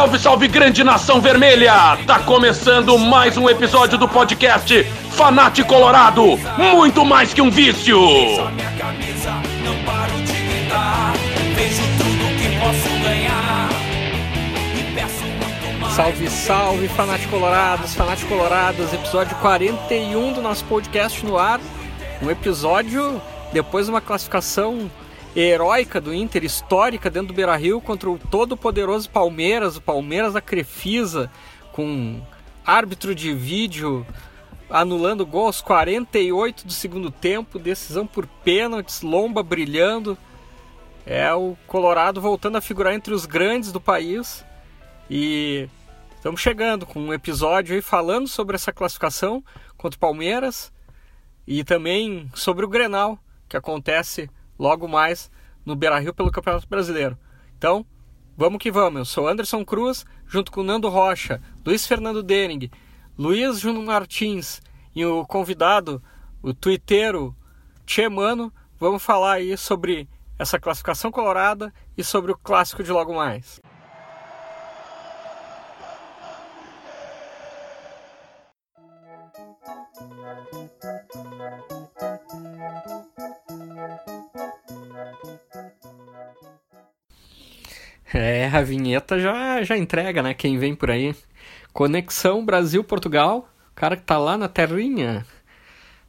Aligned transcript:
Salve, 0.00 0.18
salve, 0.18 0.48
grande 0.48 0.82
nação 0.82 1.20
vermelha! 1.20 1.98
Tá 2.06 2.20
começando 2.20 2.96
mais 2.96 3.36
um 3.36 3.50
episódio 3.50 3.98
do 3.98 4.08
podcast 4.08 4.82
Fanate 5.10 5.62
Colorado 5.62 6.38
muito 6.56 7.04
mais 7.04 7.34
que 7.34 7.42
um 7.42 7.50
vício! 7.50 7.98
Só 8.34 8.50
minha 8.50 8.70
camisa, 8.78 9.30
não 9.62 9.84
paro 9.84 10.14
de 10.22 10.32
gritar. 10.32 11.12
Vejo 11.54 11.82
tudo 11.98 12.24
que 12.38 12.58
posso 12.58 13.02
ganhar. 13.04 13.68
E 14.74 14.94
peço 14.94 15.22
muito 15.22 15.80
mais. 15.82 15.94
Salve, 15.94 16.30
salve, 16.30 16.88
fanáticos 16.88 17.30
colorados, 17.30 17.94
fanáticos 17.94 18.30
colorados, 18.30 18.94
episódio 18.94 19.36
41 19.36 20.32
do 20.32 20.40
nosso 20.40 20.64
podcast 20.64 21.26
no 21.26 21.36
ar. 21.36 21.60
Um 22.22 22.30
episódio 22.30 23.20
depois 23.52 23.84
de 23.84 23.92
uma 23.92 24.00
classificação 24.00 24.90
heróica 25.34 26.00
do 26.00 26.12
Inter, 26.12 26.44
histórica 26.44 27.10
dentro 27.10 27.28
do 27.28 27.34
Beira-Rio 27.34 27.80
contra 27.80 28.10
o 28.10 28.18
todo 28.18 28.56
poderoso 28.56 29.08
Palmeiras, 29.10 29.76
o 29.76 29.82
Palmeiras 29.82 30.32
da 30.32 30.40
Crefisa, 30.40 31.30
com 31.72 32.20
árbitro 32.64 33.14
de 33.14 33.32
vídeo 33.32 34.06
anulando 34.70 35.26
gol 35.26 35.46
aos 35.46 35.60
48 35.60 36.66
do 36.66 36.72
segundo 36.72 37.10
tempo, 37.10 37.58
decisão 37.58 38.06
por 38.06 38.26
pênaltis, 38.26 39.02
lomba 39.02 39.42
brilhando. 39.42 40.16
É 41.04 41.32
o 41.34 41.56
Colorado 41.66 42.20
voltando 42.20 42.56
a 42.56 42.60
figurar 42.60 42.94
entre 42.94 43.12
os 43.12 43.26
grandes 43.26 43.72
do 43.72 43.80
país. 43.80 44.44
E 45.08 45.68
estamos 46.14 46.40
chegando 46.40 46.86
com 46.86 47.00
um 47.00 47.12
episódio 47.12 47.74
aí 47.74 47.82
falando 47.82 48.28
sobre 48.28 48.54
essa 48.54 48.72
classificação 48.72 49.42
contra 49.76 49.96
o 49.96 50.00
Palmeiras 50.00 50.72
e 51.46 51.64
também 51.64 52.30
sobre 52.34 52.64
o 52.64 52.68
Grenal, 52.68 53.18
que 53.48 53.56
acontece 53.56 54.30
logo 54.60 54.86
mais 54.86 55.30
no 55.64 55.74
Beira-Rio 55.74 56.12
pelo 56.12 56.30
Campeonato 56.30 56.68
Brasileiro. 56.68 57.18
Então, 57.56 57.84
vamos 58.36 58.58
que 58.58 58.70
vamos. 58.70 58.98
Eu 58.98 59.04
sou 59.06 59.26
Anderson 59.26 59.64
Cruz, 59.64 60.04
junto 60.26 60.52
com 60.52 60.62
Nando 60.62 60.90
Rocha, 60.90 61.40
Luiz 61.64 61.86
Fernando 61.86 62.22
Dering, 62.22 62.70
Luiz 63.18 63.58
Júnior 63.58 63.84
Martins 63.84 64.60
e 64.94 65.04
o 65.04 65.24
convidado, 65.24 66.02
o 66.42 66.52
tuiteiro 66.52 67.34
Tchê 67.86 68.08
Mano, 68.08 68.52
vamos 68.78 69.02
falar 69.02 69.32
aí 69.34 69.56
sobre 69.56 70.06
essa 70.38 70.60
classificação 70.60 71.10
colorada 71.10 71.72
e 71.96 72.04
sobre 72.04 72.30
o 72.30 72.36
clássico 72.36 72.82
de 72.82 72.92
logo 72.92 73.14
mais. 73.14 73.60
É, 88.12 88.48
a 88.48 88.60
vinheta 88.60 89.18
já, 89.18 89.62
já 89.62 89.76
entrega, 89.76 90.22
né? 90.22 90.34
Quem 90.34 90.58
vem 90.58 90.74
por 90.74 90.90
aí. 90.90 91.14
Conexão 91.72 92.44
Brasil-Portugal. 92.44 93.48
O 93.70 93.74
cara 93.74 93.96
que 93.96 94.02
tá 94.02 94.18
lá 94.18 94.36
na 94.36 94.48
terrinha. 94.48 95.24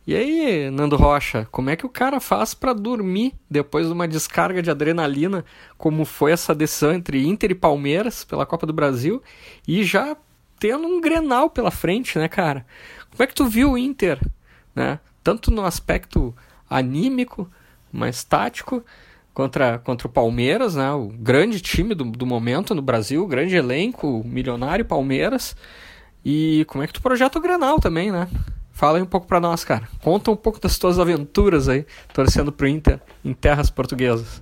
E 0.05 0.15
aí, 0.15 0.71
Nando 0.71 0.95
Rocha, 0.95 1.47
como 1.51 1.69
é 1.69 1.75
que 1.75 1.85
o 1.85 1.89
cara 1.89 2.19
faz 2.19 2.55
para 2.55 2.73
dormir 2.73 3.35
depois 3.49 3.85
de 3.85 3.93
uma 3.93 4.07
descarga 4.07 4.61
de 4.61 4.71
adrenalina, 4.71 5.45
como 5.77 6.05
foi 6.05 6.31
essa 6.31 6.55
decisão 6.55 6.91
entre 6.91 7.23
Inter 7.23 7.51
e 7.51 7.55
Palmeiras 7.55 8.23
pela 8.23 8.45
Copa 8.45 8.65
do 8.65 8.73
Brasil, 8.73 9.21
e 9.67 9.83
já 9.83 10.17
tendo 10.59 10.87
um 10.87 10.99
Grenal 10.99 11.51
pela 11.51 11.69
frente, 11.69 12.17
né, 12.17 12.27
cara? 12.27 12.65
Como 13.11 13.21
é 13.21 13.27
que 13.27 13.35
tu 13.35 13.45
viu 13.45 13.73
o 13.73 13.77
Inter, 13.77 14.19
né? 14.75 14.99
Tanto 15.23 15.51
no 15.51 15.63
aspecto 15.63 16.35
anímico, 16.67 17.49
mais 17.91 18.23
tático, 18.23 18.83
contra, 19.33 19.79
contra 19.79 20.07
o 20.07 20.11
Palmeiras, 20.11 20.75
né? 20.75 20.91
O 20.91 21.07
grande 21.07 21.59
time 21.59 21.93
do, 21.93 22.05
do 22.05 22.25
momento 22.25 22.75
no 22.75 22.81
Brasil, 22.81 23.25
grande 23.27 23.55
elenco, 23.55 24.23
milionário 24.25 24.85
Palmeiras. 24.85 25.55
E 26.23 26.65
como 26.67 26.83
é 26.83 26.87
que 26.87 26.93
tu 26.93 27.01
projeta 27.01 27.39
o 27.39 27.41
Grenal 27.41 27.79
também, 27.79 28.11
né? 28.11 28.27
Fala 28.71 28.97
aí 28.97 29.03
um 29.03 29.07
pouco 29.07 29.27
pra 29.27 29.39
nós, 29.39 29.63
cara. 29.63 29.87
Conta 30.01 30.31
um 30.31 30.35
pouco 30.35 30.59
das 30.59 30.77
tuas 30.77 30.97
aventuras 30.97 31.67
aí, 31.67 31.85
torcendo 32.13 32.51
pro 32.51 32.67
Inter 32.67 32.99
em 33.23 33.33
terras 33.33 33.69
portuguesas. 33.69 34.41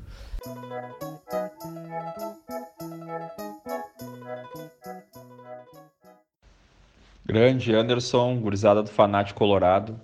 Grande 7.25 7.75
Anderson, 7.75 8.37
gurizada 8.37 8.81
do 8.81 8.89
Fanático 8.89 9.37
Colorado. 9.37 9.99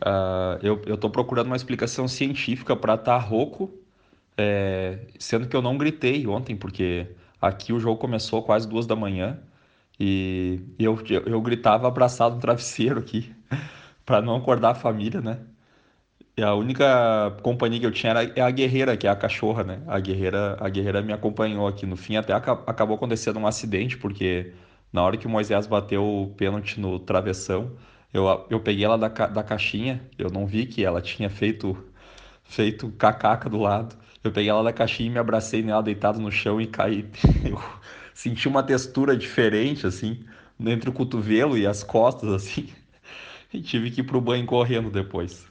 Ah, 0.00 0.58
eu, 0.62 0.80
eu 0.86 0.96
tô 0.96 1.10
procurando 1.10 1.46
uma 1.46 1.56
explicação 1.56 2.08
científica 2.08 2.74
para 2.74 2.94
estar 2.94 3.18
rouco, 3.18 3.70
é, 4.38 5.06
sendo 5.18 5.48
que 5.48 5.56
eu 5.56 5.62
não 5.62 5.78
gritei 5.78 6.26
ontem, 6.28 6.56
porque 6.56 7.08
aqui 7.40 7.72
o 7.72 7.80
jogo 7.80 8.00
começou 8.00 8.42
quase 8.44 8.68
duas 8.68 8.86
da 8.86 8.96
manhã 8.96 9.40
e 10.00 10.60
eu, 10.78 10.98
eu, 11.26 11.40
gritava 11.42 11.88
abraçado 11.88 12.36
no 12.36 12.40
travesseiro 12.40 13.00
aqui, 13.00 13.34
para 14.06 14.22
não 14.22 14.36
acordar 14.36 14.70
a 14.72 14.74
família, 14.74 15.20
né? 15.20 15.40
E 16.36 16.42
a 16.42 16.54
única 16.54 17.36
companhia 17.42 17.80
que 17.80 17.86
eu 17.86 17.90
tinha 17.92 18.10
era 18.12 18.22
é 18.36 18.40
a 18.40 18.50
guerreira, 18.50 18.96
que 18.96 19.06
é 19.06 19.10
a 19.10 19.16
cachorra, 19.16 19.64
né? 19.64 19.82
A 19.88 19.98
guerreira, 19.98 20.56
a 20.60 20.68
guerreira 20.68 21.02
me 21.02 21.12
acompanhou 21.12 21.66
aqui. 21.66 21.84
No 21.84 21.96
fim, 21.96 22.16
até 22.16 22.32
aca- 22.32 22.62
acabou 22.66 22.96
acontecendo 22.96 23.38
um 23.40 23.46
acidente, 23.46 23.96
porque 23.98 24.52
na 24.92 25.02
hora 25.02 25.16
que 25.16 25.26
o 25.26 25.30
Moisés 25.30 25.66
bateu 25.66 26.04
o 26.04 26.28
pênalti 26.34 26.78
no 26.80 26.98
travessão, 27.00 27.76
eu, 28.12 28.24
eu 28.50 28.60
peguei 28.60 28.84
ela 28.84 28.96
da, 28.96 29.08
da 29.08 29.42
caixinha, 29.42 30.00
eu 30.16 30.30
não 30.30 30.46
vi 30.46 30.64
que 30.66 30.84
ela 30.84 31.00
tinha 31.02 31.28
feito, 31.28 31.76
feito 32.44 32.90
cacaca 32.92 33.48
do 33.48 33.58
lado. 33.58 33.96
Eu 34.28 34.32
peguei 34.32 34.50
ela 34.50 34.62
da 34.62 34.72
caixinha 34.72 35.08
e 35.08 35.12
me 35.12 35.18
abracei 35.18 35.62
nela 35.62 35.82
deitado 35.82 36.20
no 36.20 36.30
chão 36.30 36.60
e 36.60 36.66
caí. 36.66 37.06
Eu 37.44 37.60
senti 38.14 38.46
uma 38.46 38.62
textura 38.62 39.16
diferente, 39.16 39.86
assim, 39.86 40.24
entre 40.60 40.90
o 40.90 40.92
cotovelo 40.92 41.56
e 41.56 41.66
as 41.66 41.82
costas, 41.82 42.30
assim. 42.30 42.68
E 43.52 43.62
tive 43.62 43.90
que 43.90 44.02
ir 44.02 44.04
pro 44.04 44.20
banho 44.20 44.44
correndo 44.44 44.90
depois. 44.90 45.46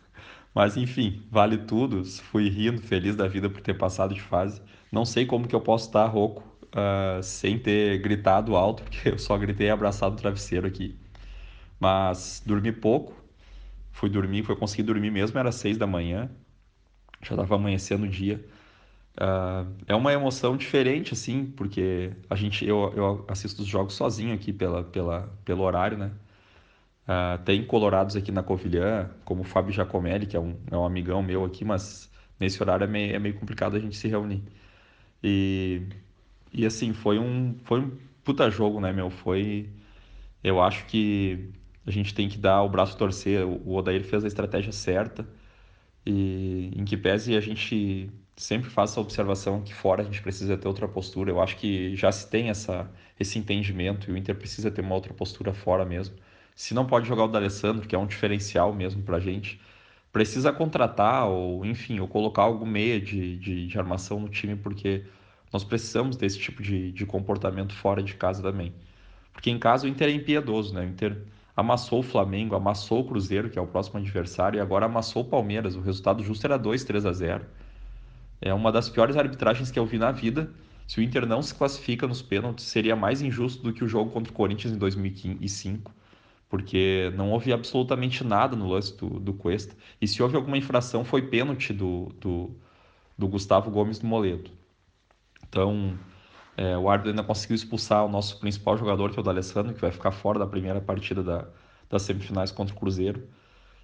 Mas 0.54 0.78
enfim, 0.78 1.24
vale 1.32 1.58
tudo. 1.58 2.06
Fui 2.06 2.48
rindo, 2.50 2.82
feliz 2.82 3.16
da 3.16 3.28
vida 3.28 3.50
por 3.50 3.62
ter 3.62 3.74
passado 3.76 4.14
de 4.14 4.22
fase. 4.22 4.62
Não 4.92 5.04
sei 5.06 5.26
como 5.26 5.48
que 5.48 5.56
eu 5.56 5.62
posso 5.62 5.88
estar 5.88 6.06
rouco, 6.06 6.44
ah, 6.74 7.20
sem 7.24 7.58
ter 7.60 7.98
gritado 8.00 8.56
alto, 8.56 8.84
porque 8.90 9.10
eu 9.10 9.18
só 9.20 9.38
gritei 9.38 9.70
abraçado 9.72 10.12
no 10.14 10.18
travesseiro 10.18 10.68
aqui. 10.68 10.96
Mas 11.80 12.42
dormi 12.46 12.72
pouco. 12.72 13.14
Fui 13.92 14.10
dormir, 14.10 14.44
foi 14.44 14.56
conseguir 14.56 14.84
dormir 14.84 15.12
mesmo, 15.12 15.40
era 15.40 15.52
seis 15.52 15.78
da 15.78 15.88
manhã. 15.88 16.30
Já 17.22 17.36
estava 17.36 17.56
amanhecendo 17.56 18.06
o 18.06 18.10
dia. 18.10 18.44
Ah, 19.20 19.66
é 19.88 19.96
uma 19.96 20.14
emoção 20.14 20.56
diferente, 20.58 21.14
assim, 21.14 21.46
porque 21.46 22.14
a 22.30 22.36
gente, 22.36 22.66
eu, 22.66 22.94
eu 22.96 23.26
assisto 23.28 23.62
os 23.64 23.68
jogos 23.68 23.96
sozinho 23.96 24.34
aqui 24.34 24.54
pela, 24.54 24.84
pela, 24.84 25.28
pelo 25.44 25.64
horário, 25.64 25.98
né? 25.98 26.12
Ah, 27.08 27.40
tem 27.46 27.66
colorados 27.66 28.16
aqui 28.16 28.32
na 28.32 28.44
Covilhã, 28.44 29.10
como 29.26 29.42
o 29.42 29.44
Fábio 29.46 29.74
Giacomelli, 29.74 30.28
que 30.28 30.36
é 30.38 30.40
um, 30.40 30.60
é 30.72 30.78
um 30.78 30.86
amigão 30.86 31.24
meu 31.24 31.46
aqui, 31.46 31.64
mas 31.66 32.12
nesse 32.40 32.62
horário 32.62 32.84
é 32.86 32.88
meio, 32.88 33.16
é 33.16 33.20
meio 33.20 33.36
complicado 33.40 33.76
a 33.76 33.80
gente 33.80 33.96
se 33.98 34.08
reunir. 34.08 34.44
E, 35.24 35.84
e 36.54 36.66
assim, 36.66 36.94
foi 36.94 37.20
um, 37.20 37.58
foi 37.64 37.82
um 37.82 37.98
puta 38.24 38.50
jogo, 38.50 38.80
né, 38.82 38.94
meu? 38.94 39.10
Foi. 39.10 39.70
Eu 40.44 40.62
acho 40.62 40.86
que 40.88 41.52
a 41.86 41.92
gente 41.92 42.14
tem 42.14 42.30
que 42.30 42.38
dar 42.38 42.64
o 42.64 42.70
braço 42.70 42.98
torcer. 42.98 43.46
O 43.46 43.74
Odair 43.76 44.04
fez 44.04 44.24
a 44.24 44.28
estratégia 44.28 44.72
certa. 44.72 45.28
E 46.06 46.72
em 46.76 46.86
que 46.86 46.98
pese 46.98 47.36
a 47.36 47.42
gente 47.42 48.12
sempre 48.38 48.70
faz 48.70 48.92
essa 48.92 49.02
observação 49.02 49.62
que 49.62 49.74
fora 49.74 50.02
a 50.04 50.06
gente 50.06 50.22
precisa 50.22 50.58
ter 50.58 50.68
outra 50.68 50.88
postura. 50.88 51.32
Eu 51.32 51.42
acho 51.42 51.58
que 51.58 51.96
já 51.96 52.12
se 52.12 52.30
tem 52.30 52.50
essa, 52.50 52.90
esse 53.20 53.38
entendimento 53.40 54.10
e 54.10 54.14
o 54.14 54.18
Inter 54.18 54.36
precisa 54.36 54.72
ter 54.72 54.82
uma 54.82 54.96
outra 54.96 55.14
postura 55.14 55.54
fora 55.54 55.84
mesmo. 55.84 56.16
Se 56.56 56.74
não 56.74 56.86
pode 56.86 57.08
jogar 57.08 57.26
o 57.26 57.28
D'Alessandro, 57.28 57.88
que 57.88 57.96
é 57.96 58.00
um 58.00 58.08
diferencial 58.08 58.74
mesmo 58.74 59.04
pra 59.04 59.20
gente, 59.20 59.60
precisa 60.12 60.52
contratar 60.54 61.28
ou, 61.28 61.66
enfim, 61.66 62.00
ou 62.00 62.08
colocar 62.08 62.44
algum 62.44 62.66
meia 62.66 63.00
de, 63.02 63.38
de, 63.38 63.68
de 63.68 63.80
armação 63.80 64.20
no 64.20 64.30
time, 64.30 64.56
porque 64.56 65.04
nós 65.52 65.64
precisamos 65.64 66.18
desse 66.18 66.40
tipo 66.40 66.62
de, 66.62 66.92
de 66.92 67.06
comportamento 67.06 67.74
fora 67.74 68.04
de 68.04 68.14
casa 68.16 68.42
também. 68.44 68.74
Porque 69.34 69.50
em 69.50 69.60
casa 69.60 69.86
o 69.86 69.90
Inter 69.90 70.10
é 70.10 70.12
impiedoso, 70.12 70.74
né? 70.74 70.82
O 70.82 70.90
Inter 70.90 71.18
amassou 71.56 72.00
o 72.00 72.04
Flamengo, 72.04 72.56
amassou 72.56 73.02
o 73.02 73.08
Cruzeiro, 73.08 73.50
que 73.50 73.58
é 73.60 73.62
o 73.62 73.68
próximo 73.68 74.00
adversário, 74.00 74.58
e 74.58 74.62
agora 74.62 74.86
amassou 74.86 75.24
o 75.24 75.26
Palmeiras. 75.26 75.76
O 75.76 75.82
resultado 75.82 76.24
justo 76.24 76.46
era 76.46 76.58
2, 76.58 76.84
3 76.84 77.06
a 77.06 77.14
0. 77.14 77.46
É 78.42 78.54
uma 78.54 78.72
das 78.72 78.90
piores 78.90 79.16
arbitragens 79.16 79.72
que 79.72 79.80
eu 79.80 79.86
vi 79.86 79.98
na 79.98 80.12
vida. 80.12 80.52
Se 80.88 81.00
o 81.00 81.04
Inter 81.04 81.26
não 81.26 81.42
se 81.42 81.54
classifica 81.54 82.08
nos 82.08 82.22
pênaltis, 82.22 82.66
seria 82.66 82.96
mais 82.96 83.22
injusto 83.22 83.64
do 83.64 83.74
que 83.74 83.84
o 83.84 83.88
jogo 83.88 84.12
contra 84.12 84.32
o 84.32 84.36
Corinthians 84.36 84.74
em 84.74 84.78
2005, 84.78 85.94
porque 86.48 87.12
não 87.16 87.32
houve 87.32 87.52
absolutamente 87.52 88.24
nada 88.24 88.56
no 88.56 88.70
lance 88.70 88.96
do, 88.96 89.20
do 89.20 89.34
Cuesta. 89.34 89.76
E 90.02 90.08
se 90.08 90.24
houve 90.24 90.36
alguma 90.36 90.58
infração, 90.58 91.04
foi 91.04 91.24
pênalti 91.24 91.74
do, 91.74 92.14
do, 92.22 92.56
do 93.18 93.28
Gustavo 93.28 93.70
Gomes 93.70 94.00
do 94.00 94.08
Moledo. 94.08 94.52
Então, 95.50 95.98
é, 96.56 96.78
o 96.78 96.90
árbitro 96.90 97.12
ainda 97.12 97.24
conseguiu 97.24 97.56
expulsar 97.56 98.06
o 98.06 98.10
nosso 98.10 98.40
principal 98.40 98.78
jogador, 98.78 99.12
que 99.12 99.18
é 99.18 99.22
o 99.22 99.24
D'Alessandro, 99.24 99.74
que 99.74 99.82
vai 99.82 99.92
ficar 99.92 100.12
fora 100.12 100.40
da 100.40 100.48
primeira 100.48 100.80
partida 100.80 101.22
da, 101.22 101.48
das 101.90 102.04
semifinais 102.04 102.52
contra 102.52 102.74
o 102.74 102.80
Cruzeiro. 102.80 103.28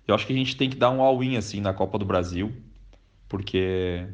Eu 0.08 0.16
acho 0.16 0.26
que 0.26 0.34
a 0.34 0.36
gente 0.36 0.58
tem 0.58 0.70
que 0.70 0.76
dar 0.76 0.90
um 0.90 1.02
all-in 1.02 1.38
assim 1.38 1.62
na 1.62 1.74
Copa 1.74 1.98
do 1.98 2.06
Brasil, 2.06 2.54
porque 3.28 4.08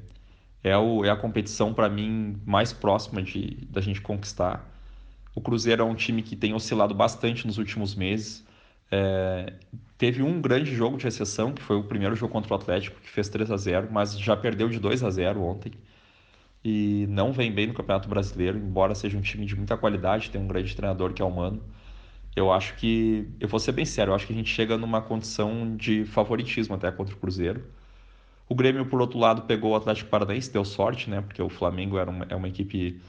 é, 0.63 0.77
o, 0.77 1.05
é 1.05 1.09
a 1.09 1.15
competição 1.15 1.73
para 1.73 1.89
mim 1.89 2.41
mais 2.45 2.73
próxima 2.73 3.21
de 3.21 3.67
da 3.69 3.81
gente 3.81 4.01
conquistar. 4.01 4.65
O 5.35 5.41
Cruzeiro 5.41 5.81
é 5.83 5.85
um 5.85 5.95
time 5.95 6.21
que 6.21 6.35
tem 6.35 6.53
oscilado 6.53 6.93
bastante 6.93 7.47
nos 7.47 7.57
últimos 7.57 7.95
meses. 7.95 8.45
É, 8.91 9.53
teve 9.97 10.23
um 10.23 10.41
grande 10.41 10.73
jogo 10.75 10.97
de 10.97 11.07
exceção, 11.07 11.53
que 11.53 11.61
foi 11.61 11.77
o 11.77 11.83
primeiro 11.83 12.15
jogo 12.15 12.33
contra 12.33 12.53
o 12.53 12.55
Atlético, 12.57 12.99
que 12.99 13.09
fez 13.09 13.29
3 13.29 13.51
a 13.51 13.57
0 13.57 13.89
mas 13.91 14.19
já 14.19 14.35
perdeu 14.35 14.69
de 14.69 14.79
2 14.79 15.03
a 15.03 15.09
0 15.09 15.41
ontem. 15.41 15.71
E 16.63 17.05
não 17.09 17.31
vem 17.31 17.51
bem 17.51 17.67
no 17.67 17.73
Campeonato 17.73 18.09
Brasileiro, 18.09 18.57
embora 18.57 18.93
seja 18.93 19.17
um 19.17 19.21
time 19.21 19.45
de 19.45 19.55
muita 19.55 19.77
qualidade, 19.77 20.29
tem 20.29 20.41
um 20.41 20.47
grande 20.47 20.75
treinador 20.75 21.13
que 21.13 21.21
é 21.21 21.25
o 21.25 21.31
Mano. 21.31 21.63
Eu 22.35 22.51
acho 22.51 22.75
que, 22.75 23.29
eu 23.39 23.47
vou 23.47 23.59
ser 23.59 23.71
bem 23.71 23.85
sério, 23.85 24.11
eu 24.11 24.15
acho 24.15 24.27
que 24.27 24.33
a 24.33 24.35
gente 24.35 24.49
chega 24.49 24.77
numa 24.77 25.01
condição 25.01 25.75
de 25.75 26.05
favoritismo 26.05 26.75
até 26.75 26.91
contra 26.91 27.15
o 27.15 27.17
Cruzeiro. 27.17 27.63
O 28.49 28.55
Grêmio, 28.55 28.85
por 28.85 28.99
outro 28.99 29.19
lado, 29.19 29.43
pegou 29.43 29.71
o 29.71 29.75
Atlético 29.75 30.09
Paranaense, 30.09 30.51
deu 30.51 30.65
sorte, 30.65 31.09
né? 31.09 31.21
Porque 31.21 31.41
o 31.41 31.49
Flamengo 31.49 31.99
era 31.99 32.09
uma, 32.09 32.25
é 32.29 32.35
uma 32.35 32.47
equipe 32.47 32.99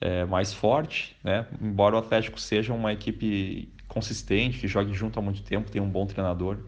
é, 0.00 0.24
mais 0.24 0.52
forte, 0.52 1.16
né? 1.22 1.46
Embora 1.62 1.94
o 1.94 1.98
Atlético 1.98 2.40
seja 2.40 2.74
uma 2.74 2.92
equipe 2.92 3.72
consistente, 3.86 4.58
que 4.58 4.68
jogue 4.68 4.92
junto 4.92 5.18
há 5.18 5.22
muito 5.22 5.42
tempo, 5.42 5.70
tem 5.70 5.80
um 5.80 5.88
bom 5.88 6.04
treinador. 6.04 6.58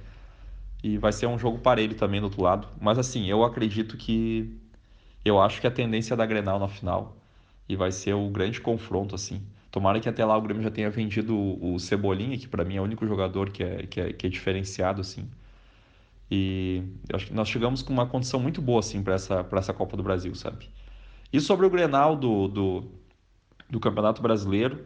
E 0.82 0.96
vai 0.98 1.12
ser 1.12 1.26
um 1.26 1.38
jogo 1.38 1.58
parelho 1.58 1.94
também 1.96 2.20
do 2.20 2.24
outro 2.24 2.42
lado. 2.42 2.68
Mas 2.80 2.98
assim, 2.98 3.26
eu 3.26 3.44
acredito 3.44 3.96
que. 3.96 4.56
Eu 5.24 5.40
acho 5.40 5.60
que 5.60 5.66
a 5.66 5.70
tendência 5.70 6.14
é 6.14 6.16
da 6.16 6.26
Grenal 6.26 6.58
na 6.58 6.68
final. 6.68 7.16
E 7.68 7.76
vai 7.76 7.92
ser 7.92 8.14
o 8.14 8.28
grande 8.30 8.60
confronto, 8.60 9.14
assim. 9.14 9.42
Tomara 9.70 10.00
que 10.00 10.08
até 10.08 10.24
lá 10.24 10.36
o 10.36 10.42
Grêmio 10.42 10.62
já 10.62 10.70
tenha 10.70 10.90
vendido 10.90 11.36
o 11.36 11.78
Cebolinha, 11.78 12.38
que 12.38 12.48
para 12.48 12.64
mim 12.64 12.76
é 12.76 12.80
o 12.80 12.84
único 12.84 13.06
jogador 13.06 13.50
que 13.50 13.62
é, 13.62 13.86
que 13.86 14.00
é, 14.00 14.12
que 14.12 14.26
é 14.26 14.30
diferenciado, 14.30 15.00
assim. 15.00 15.28
E 16.30 16.82
acho 17.12 17.26
que 17.26 17.34
nós 17.34 17.48
chegamos 17.48 17.82
com 17.82 17.92
uma 17.92 18.06
condição 18.06 18.38
muito 18.38 18.62
boa, 18.62 18.80
assim, 18.80 19.02
para 19.02 19.14
essa, 19.14 19.46
essa 19.52 19.72
Copa 19.72 19.96
do 19.96 20.02
Brasil, 20.02 20.34
sabe? 20.34 20.70
E 21.32 21.40
sobre 21.40 21.66
o 21.66 21.70
Grenal 21.70 22.16
do, 22.16 22.46
do, 22.46 22.84
do 23.68 23.80
Campeonato 23.80 24.22
Brasileiro, 24.22 24.84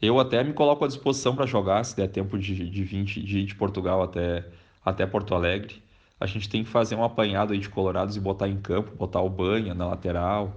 eu 0.00 0.18
até 0.18 0.42
me 0.42 0.52
coloco 0.52 0.84
à 0.84 0.88
disposição 0.88 1.34
para 1.34 1.46
jogar, 1.46 1.84
se 1.84 1.96
der 1.96 2.08
tempo 2.08 2.38
de, 2.38 2.68
de, 2.68 2.84
20, 2.84 3.22
de 3.22 3.38
ir 3.40 3.44
de 3.44 3.54
Portugal 3.54 4.02
até, 4.02 4.46
até 4.84 5.06
Porto 5.06 5.34
Alegre. 5.34 5.82
A 6.18 6.26
gente 6.26 6.48
tem 6.48 6.64
que 6.64 6.70
fazer 6.70 6.94
um 6.94 7.04
apanhado 7.04 7.52
aí 7.52 7.58
de 7.58 7.68
colorados 7.68 8.16
e 8.16 8.20
botar 8.20 8.48
em 8.48 8.58
campo, 8.58 8.94
botar 8.96 9.20
o 9.20 9.28
Banha 9.28 9.74
na 9.74 9.86
lateral, 9.86 10.56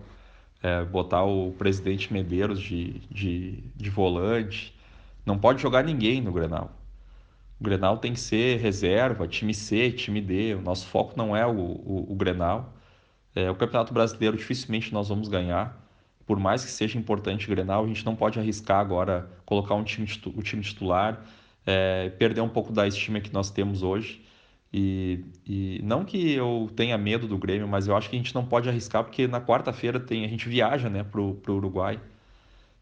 é, 0.64 0.84
botar 0.86 1.24
o 1.24 1.52
presidente 1.54 2.12
Medeiros 2.14 2.62
de, 2.62 3.02
de, 3.12 3.64
de 3.76 3.90
volante. 3.90 4.74
Não 5.26 5.38
pode 5.38 5.62
jogar 5.62 5.84
ninguém 5.84 6.22
no 6.22 6.32
Grenal. 6.32 6.79
O 7.60 7.64
Grenal 7.64 7.98
tem 7.98 8.14
que 8.14 8.20
ser 8.20 8.60
reserva, 8.60 9.28
time 9.28 9.54
C, 9.54 9.92
time 9.92 10.22
D. 10.22 10.56
O 10.56 10.62
nosso 10.62 10.88
foco 10.88 11.14
não 11.18 11.36
é 11.36 11.46
o, 11.46 11.52
o, 11.52 12.12
o 12.12 12.16
Grenal. 12.16 12.74
É, 13.36 13.50
o 13.52 13.56
Campeonato 13.56 13.94
Brasileiro 13.94 14.38
dificilmente 14.38 14.94
nós 14.94 15.10
vamos 15.10 15.28
ganhar 15.28 15.90
por 16.30 16.40
mais 16.40 16.64
que 16.64 16.70
seja 16.70 16.96
importante 16.96 17.48
o 17.48 17.50
Grenal, 17.50 17.84
a 17.84 17.88
gente 17.88 18.06
não 18.06 18.16
pode 18.16 18.38
arriscar 18.38 18.80
agora 18.80 19.28
colocar 19.48 19.74
um 19.74 19.84
time, 19.84 20.08
o 20.28 20.44
time 20.44 20.62
titular, 20.62 21.26
é, 21.66 22.10
perder 22.12 22.42
um 22.42 22.48
pouco 22.48 22.72
da 22.72 22.88
estima 22.88 23.20
que 23.20 23.34
nós 23.34 23.50
temos 23.50 23.82
hoje. 23.82 24.24
E, 24.72 25.26
e, 25.44 25.82
não 25.84 26.06
que 26.06 26.34
eu 26.34 26.70
tenha 26.76 26.96
medo 27.00 27.28
do 27.28 27.36
Grêmio, 27.36 27.68
mas 27.68 27.88
eu 27.88 27.98
acho 27.98 28.12
que 28.12 28.16
a 28.16 28.20
gente 28.20 28.36
não 28.36 28.46
pode 28.46 28.70
arriscar 28.70 29.04
porque 29.04 29.28
na 29.28 29.42
quarta-feira 29.42 30.00
tem 30.00 30.24
a 30.24 30.28
gente 30.28 30.48
viaja, 30.48 30.88
né, 30.88 31.04
pro, 31.04 31.34
pro 31.34 31.56
Uruguai. 31.56 32.00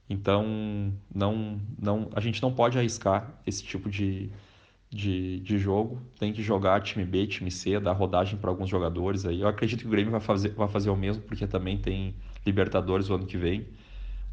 Então 0.09 0.91
não, 1.15 1.57
não, 1.81 2.09
a 2.13 2.19
gente 2.19 2.41
não 2.41 2.53
pode 2.53 2.77
arriscar 2.77 3.31
esse 3.45 3.63
tipo 3.63 3.89
de, 3.89 4.29
de, 4.89 5.39
de 5.39 5.57
jogo. 5.57 6.01
Tem 6.19 6.31
que 6.33 6.41
jogar 6.41 6.81
time 6.81 7.05
B, 7.05 7.27
time 7.27 7.51
C, 7.51 7.79
dar 7.79 7.93
rodagem 7.93 8.37
para 8.37 8.49
alguns 8.49 8.69
jogadores 8.69 9.25
aí. 9.25 9.41
Eu 9.41 9.47
acredito 9.47 9.81
que 9.81 9.87
o 9.87 9.89
Grêmio 9.89 10.11
vai 10.11 10.21
fazer, 10.21 10.49
vai 10.49 10.67
fazer 10.67 10.89
o 10.89 10.95
mesmo 10.95 11.23
porque 11.23 11.47
também 11.47 11.77
tem 11.77 12.15
Libertadores 12.45 13.09
o 13.09 13.15
ano 13.15 13.25
que 13.25 13.37
vem. 13.37 13.67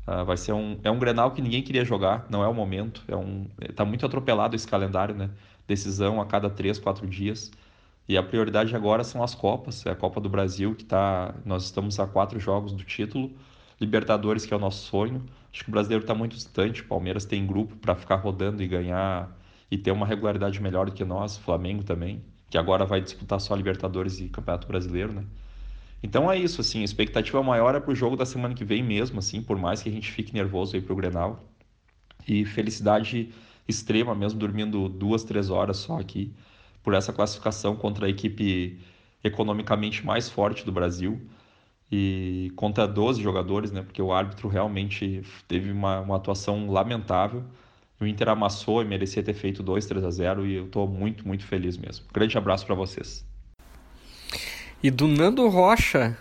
Uh, 0.06 0.24
vai 0.24 0.36
ser 0.36 0.52
um, 0.52 0.78
é 0.84 0.90
um 0.90 0.98
Grenal 0.98 1.30
que 1.32 1.40
ninguém 1.40 1.62
queria 1.62 1.84
jogar, 1.84 2.26
não 2.30 2.44
é 2.44 2.48
o 2.48 2.54
momento. 2.54 3.02
É 3.08 3.16
um, 3.16 3.48
tá 3.74 3.84
muito 3.84 4.04
atropelado 4.06 4.54
esse 4.54 4.68
calendário, 4.68 5.14
né? 5.14 5.30
Decisão 5.66 6.20
a 6.20 6.26
cada 6.26 6.50
três, 6.50 6.78
quatro 6.78 7.06
dias. 7.06 7.50
E 8.08 8.18
a 8.18 8.22
prioridade 8.22 8.76
agora 8.76 9.02
são 9.02 9.22
as 9.22 9.34
Copas. 9.34 9.84
É 9.86 9.90
a 9.90 9.94
Copa 9.96 10.20
do 10.20 10.28
Brasil, 10.28 10.74
que 10.74 10.84
tá. 10.84 11.34
Nós 11.44 11.64
estamos 11.64 11.98
a 11.98 12.06
quatro 12.06 12.38
jogos 12.38 12.72
do 12.72 12.84
título. 12.84 13.32
Libertadores, 13.80 14.44
que 14.46 14.52
é 14.52 14.56
o 14.56 14.60
nosso 14.60 14.86
sonho. 14.86 15.24
Acho 15.52 15.64
que 15.64 15.70
o 15.70 15.72
brasileiro 15.72 16.04
está 16.04 16.14
muito 16.14 16.36
distante. 16.36 16.82
O 16.82 16.86
Palmeiras 16.86 17.24
tem 17.24 17.46
grupo 17.46 17.76
para 17.76 17.94
ficar 17.94 18.16
rodando 18.16 18.62
e 18.62 18.68
ganhar 18.68 19.30
e 19.74 19.78
ter 19.78 19.90
uma 19.90 20.06
regularidade 20.06 20.62
melhor 20.62 20.86
do 20.86 20.92
que 20.92 21.04
nós. 21.04 21.36
Flamengo 21.36 21.82
também, 21.82 22.24
que 22.48 22.56
agora 22.56 22.84
vai 22.86 23.00
disputar 23.00 23.40
só 23.40 23.56
Libertadores 23.56 24.20
e 24.20 24.28
Campeonato 24.28 24.68
Brasileiro, 24.68 25.12
né? 25.12 25.24
Então 26.00 26.30
é 26.30 26.38
isso, 26.38 26.60
assim, 26.60 26.82
a 26.82 26.84
expectativa 26.84 27.42
maior 27.42 27.74
é 27.74 27.80
pro 27.80 27.92
jogo 27.94 28.14
da 28.16 28.24
semana 28.24 28.54
que 28.54 28.64
vem 28.64 28.84
mesmo, 28.84 29.18
assim, 29.18 29.42
por 29.42 29.58
mais 29.58 29.82
que 29.82 29.88
a 29.88 29.92
gente 29.92 30.12
fique 30.12 30.32
nervoso 30.32 30.76
aí 30.76 30.82
pro 30.82 30.94
Grenal. 30.94 31.44
E 32.28 32.44
felicidade 32.44 33.32
extrema 33.66 34.14
mesmo, 34.14 34.38
dormindo 34.38 34.88
duas, 34.88 35.24
três 35.24 35.50
horas 35.50 35.78
só 35.78 35.98
aqui, 35.98 36.32
por 36.82 36.94
essa 36.94 37.12
classificação 37.12 37.74
contra 37.74 38.06
a 38.06 38.08
equipe 38.08 38.78
economicamente 39.24 40.06
mais 40.06 40.28
forte 40.28 40.64
do 40.64 40.70
Brasil 40.70 41.20
e 41.90 42.52
contra 42.54 42.86
12 42.86 43.20
jogadores, 43.22 43.72
né? 43.72 43.82
Porque 43.82 44.00
o 44.00 44.12
árbitro 44.12 44.48
realmente 44.48 45.22
teve 45.48 45.72
uma, 45.72 46.00
uma 46.00 46.16
atuação 46.16 46.70
lamentável. 46.70 47.44
O 48.00 48.06
Inter 48.06 48.28
amassou 48.28 48.82
e 48.82 48.84
merecia 48.84 49.22
ter 49.22 49.34
feito 49.34 49.62
2, 49.62 49.86
3 49.86 50.04
a 50.04 50.10
0 50.10 50.46
e 50.46 50.56
eu 50.56 50.64
estou 50.66 50.88
muito, 50.88 51.26
muito 51.26 51.46
feliz 51.46 51.76
mesmo. 51.76 52.04
Grande 52.12 52.36
abraço 52.36 52.66
para 52.66 52.74
vocês. 52.74 53.24
E 54.82 54.90
do 54.90 55.06
Nando 55.06 55.48
Rocha, 55.48 56.16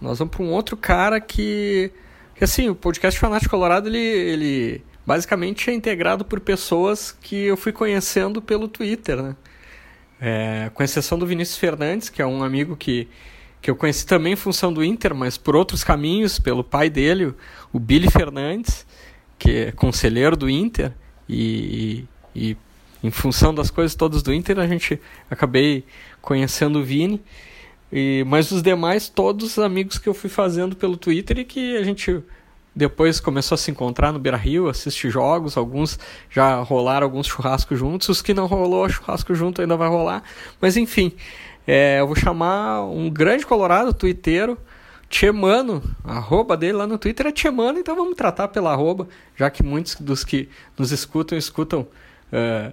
nós 0.00 0.18
vamos 0.18 0.34
para 0.34 0.44
um 0.44 0.50
outro 0.50 0.76
cara 0.76 1.20
que, 1.20 1.92
que 2.34 2.42
assim, 2.42 2.68
o 2.68 2.74
podcast 2.74 3.18
Fanático 3.20 3.50
Colorado, 3.50 3.88
ele, 3.88 3.98
ele 3.98 4.84
basicamente 5.06 5.70
é 5.70 5.72
integrado 5.74 6.24
por 6.24 6.40
pessoas 6.40 7.12
que 7.12 7.36
eu 7.36 7.56
fui 7.56 7.72
conhecendo 7.72 8.40
pelo 8.40 8.66
Twitter, 8.66 9.22
né? 9.22 9.36
É, 10.20 10.70
com 10.72 10.82
exceção 10.82 11.18
do 11.18 11.26
Vinícius 11.26 11.58
Fernandes, 11.58 12.08
que 12.08 12.22
é 12.22 12.26
um 12.26 12.42
amigo 12.42 12.76
que, 12.76 13.08
que 13.60 13.70
eu 13.70 13.76
conheci 13.76 14.06
também 14.06 14.32
em 14.32 14.36
função 14.36 14.72
do 14.72 14.82
Inter, 14.82 15.14
mas 15.14 15.36
por 15.36 15.54
outros 15.56 15.84
caminhos, 15.84 16.38
pelo 16.38 16.64
pai 16.64 16.88
dele, 16.88 17.34
o 17.72 17.78
Billy 17.78 18.08
Fernandes, 18.08 18.86
que 19.42 19.50
é 19.50 19.72
conselheiro 19.72 20.36
do 20.36 20.48
Inter, 20.48 20.92
e, 21.28 22.04
e, 22.34 22.56
em 23.02 23.10
função 23.10 23.52
das 23.52 23.70
coisas 23.70 23.96
todas 23.96 24.22
do 24.22 24.32
Inter, 24.32 24.60
a 24.60 24.68
gente 24.68 25.00
acabei 25.28 25.84
conhecendo 26.20 26.78
o 26.78 26.84
Vini. 26.84 27.20
E, 27.92 28.22
mas 28.24 28.52
os 28.52 28.62
demais, 28.62 29.08
todos 29.08 29.58
amigos 29.58 29.98
que 29.98 30.08
eu 30.08 30.14
fui 30.14 30.30
fazendo 30.30 30.76
pelo 30.76 30.96
Twitter 30.96 31.40
e 31.40 31.44
que 31.44 31.76
a 31.76 31.82
gente 31.82 32.22
depois 32.74 33.18
começou 33.18 33.56
a 33.56 33.58
se 33.58 33.70
encontrar 33.72 34.12
no 34.12 34.20
Beira 34.20 34.36
Rio, 34.36 34.68
assistir 34.68 35.10
jogos, 35.10 35.56
alguns 35.56 35.98
já 36.30 36.60
rolaram 36.60 37.04
alguns 37.04 37.26
churrascos 37.26 37.76
juntos, 37.76 38.08
os 38.08 38.22
que 38.22 38.32
não 38.32 38.46
rolou 38.46 38.88
churrasco 38.88 39.34
junto 39.34 39.60
ainda 39.60 39.76
vai 39.76 39.88
rolar. 39.88 40.22
Mas 40.60 40.76
enfim, 40.76 41.12
é, 41.66 41.98
eu 41.98 42.06
vou 42.06 42.14
chamar 42.14 42.84
um 42.84 43.10
grande 43.10 43.44
colorado 43.44 43.92
twitteiro, 43.92 44.56
Tchemano, 45.12 45.82
a 46.02 46.16
arroba 46.16 46.56
dele 46.56 46.72
lá 46.72 46.86
no 46.86 46.96
Twitter 46.96 47.26
é 47.26 47.32
Tchemano, 47.32 47.78
então 47.78 47.94
vamos 47.94 48.16
tratar 48.16 48.48
pela 48.48 48.72
arroba, 48.72 49.06
já 49.36 49.50
que 49.50 49.62
muitos 49.62 49.94
dos 49.96 50.24
que 50.24 50.48
nos 50.76 50.90
escutam, 50.90 51.36
escutam 51.36 51.82
uh, 52.32 52.72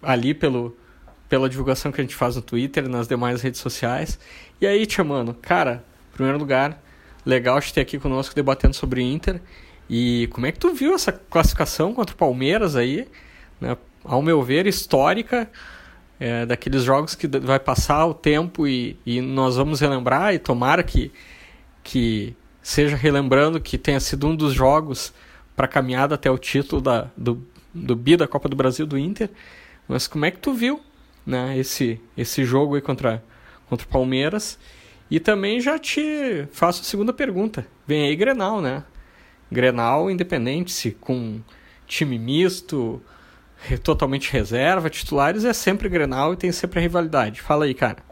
ali 0.00 0.32
pelo, 0.32 0.76
pela 1.28 1.48
divulgação 1.48 1.90
que 1.90 2.00
a 2.00 2.04
gente 2.04 2.14
faz 2.14 2.36
no 2.36 2.42
Twitter 2.42 2.84
e 2.84 2.88
nas 2.88 3.08
demais 3.08 3.42
redes 3.42 3.60
sociais. 3.60 4.16
E 4.60 4.66
aí, 4.66 4.86
tia 4.86 5.02
mano, 5.02 5.34
cara, 5.34 5.84
em 6.12 6.14
primeiro 6.14 6.38
lugar, 6.38 6.80
legal 7.26 7.60
te 7.60 7.74
ter 7.74 7.80
aqui 7.80 7.98
conosco 7.98 8.32
debatendo 8.32 8.74
sobre 8.74 9.02
Inter. 9.02 9.40
E 9.90 10.28
como 10.30 10.46
é 10.46 10.52
que 10.52 10.60
tu 10.60 10.72
viu 10.72 10.94
essa 10.94 11.10
classificação 11.10 11.92
contra 11.92 12.14
o 12.14 12.16
Palmeiras 12.16 12.76
aí? 12.76 13.08
Né? 13.60 13.76
Ao 14.04 14.22
meu 14.22 14.40
ver, 14.40 14.68
histórica, 14.68 15.50
é, 16.20 16.46
daqueles 16.46 16.84
jogos 16.84 17.16
que 17.16 17.26
vai 17.26 17.58
passar 17.58 18.06
o 18.06 18.14
tempo 18.14 18.68
e, 18.68 18.96
e 19.04 19.20
nós 19.20 19.56
vamos 19.56 19.80
relembrar, 19.80 20.32
e 20.32 20.38
tomara 20.38 20.84
que, 20.84 21.10
que 21.86 22.34
seja 22.60 22.96
relembrando 22.96 23.60
que 23.60 23.78
tenha 23.78 24.00
sido 24.00 24.26
um 24.26 24.34
dos 24.34 24.52
jogos 24.52 25.14
para 25.54 25.66
a 25.66 25.68
caminhada 25.68 26.16
até 26.16 26.28
o 26.28 26.36
título 26.36 26.82
da, 26.82 27.08
do, 27.16 27.40
do 27.72 27.94
Bi 27.94 28.16
da 28.16 28.26
Copa 28.26 28.48
do 28.48 28.56
Brasil 28.56 28.84
do 28.84 28.98
Inter. 28.98 29.30
Mas 29.86 30.08
como 30.08 30.24
é 30.24 30.32
que 30.32 30.38
tu 30.38 30.52
viu 30.52 30.80
né, 31.24 31.56
esse, 31.56 32.00
esse 32.16 32.44
jogo 32.44 32.74
aí 32.74 32.80
contra, 32.80 33.22
contra 33.68 33.86
o 33.86 33.88
Palmeiras. 33.90 34.58
E 35.08 35.20
também 35.20 35.60
já 35.60 35.78
te 35.78 36.48
faço 36.50 36.82
a 36.82 36.84
segunda 36.84 37.12
pergunta. 37.12 37.64
Vem 37.86 38.08
aí 38.08 38.16
Grenal, 38.16 38.60
né? 38.60 38.82
Grenal 39.50 40.10
independente, 40.10 40.72
se 40.72 40.90
com 40.90 41.40
time 41.86 42.18
misto, 42.18 43.00
totalmente 43.84 44.32
reserva, 44.32 44.90
titulares, 44.90 45.44
é 45.44 45.52
sempre 45.52 45.88
Grenal 45.88 46.32
e 46.32 46.36
tem 46.36 46.50
sempre 46.50 46.80
a 46.80 46.82
rivalidade. 46.82 47.40
Fala 47.40 47.64
aí, 47.64 47.74
cara. 47.74 48.05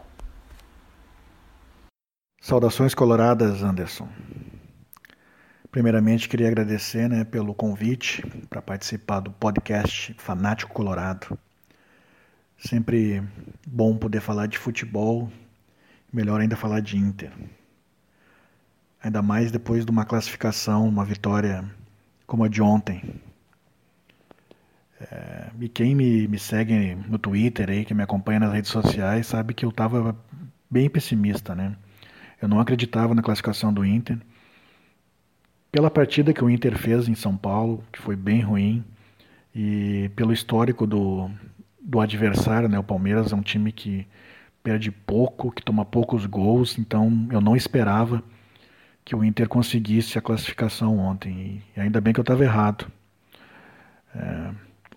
Saudações 2.44 2.94
coloradas, 2.94 3.62
Anderson. 3.62 4.06
Primeiramente, 5.72 6.28
queria 6.28 6.46
agradecer 6.46 7.08
né, 7.08 7.24
pelo 7.24 7.54
convite 7.54 8.22
para 8.50 8.60
participar 8.60 9.20
do 9.20 9.32
podcast 9.32 10.14
Fanático 10.18 10.74
Colorado. 10.74 11.38
Sempre 12.58 13.22
bom 13.66 13.96
poder 13.96 14.20
falar 14.20 14.46
de 14.46 14.58
futebol, 14.58 15.32
melhor 16.12 16.38
ainda 16.38 16.54
falar 16.54 16.80
de 16.80 16.98
Inter. 16.98 17.32
Ainda 19.02 19.22
mais 19.22 19.50
depois 19.50 19.86
de 19.86 19.90
uma 19.90 20.04
classificação, 20.04 20.86
uma 20.86 21.06
vitória 21.06 21.64
como 22.26 22.44
a 22.44 22.48
de 22.48 22.60
ontem. 22.60 23.22
É, 25.00 25.48
e 25.60 25.66
quem 25.70 25.94
me, 25.94 26.28
me 26.28 26.38
segue 26.38 26.94
no 27.08 27.18
Twitter 27.18 27.70
aí, 27.70 27.86
que 27.86 27.94
me 27.94 28.02
acompanha 28.02 28.40
nas 28.40 28.52
redes 28.52 28.70
sociais, 28.70 29.28
sabe 29.28 29.54
que 29.54 29.64
eu 29.64 29.70
estava 29.70 30.14
bem 30.70 30.90
pessimista, 30.90 31.54
né? 31.54 31.74
Eu 32.44 32.48
não 32.48 32.60
acreditava 32.60 33.14
na 33.14 33.22
classificação 33.22 33.72
do 33.72 33.82
Inter. 33.82 34.18
Pela 35.72 35.90
partida 35.90 36.30
que 36.34 36.44
o 36.44 36.50
Inter 36.50 36.76
fez 36.76 37.08
em 37.08 37.14
São 37.14 37.34
Paulo, 37.34 37.82
que 37.90 37.98
foi 37.98 38.14
bem 38.14 38.42
ruim, 38.42 38.84
e 39.54 40.10
pelo 40.14 40.30
histórico 40.30 40.86
do, 40.86 41.30
do 41.80 42.00
adversário, 42.00 42.68
né? 42.68 42.78
O 42.78 42.84
Palmeiras 42.84 43.32
é 43.32 43.34
um 43.34 43.40
time 43.40 43.72
que 43.72 44.06
perde 44.62 44.90
pouco, 44.90 45.50
que 45.50 45.62
toma 45.62 45.86
poucos 45.86 46.26
gols, 46.26 46.78
então 46.78 47.26
eu 47.30 47.40
não 47.40 47.56
esperava 47.56 48.22
que 49.06 49.16
o 49.16 49.24
Inter 49.24 49.48
conseguisse 49.48 50.18
a 50.18 50.20
classificação 50.20 50.98
ontem. 50.98 51.62
E 51.74 51.80
ainda 51.80 51.98
bem 51.98 52.12
que 52.12 52.20
eu 52.20 52.24
estava 52.24 52.44
errado. 52.44 52.86
É, 54.14 54.50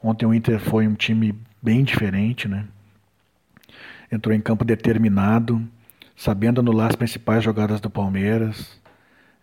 ontem 0.04 0.26
o 0.26 0.34
Inter 0.34 0.60
foi 0.60 0.86
um 0.86 0.96
time 0.96 1.34
bem 1.62 1.86
diferente, 1.86 2.46
né? 2.46 2.66
Entrou 4.12 4.36
em 4.36 4.42
campo 4.42 4.66
determinado, 4.66 5.66
sabendo 6.18 6.60
anular 6.60 6.90
as 6.90 6.96
principais 6.96 7.44
jogadas 7.44 7.80
do 7.80 7.92
Palmeiras. 7.92 8.82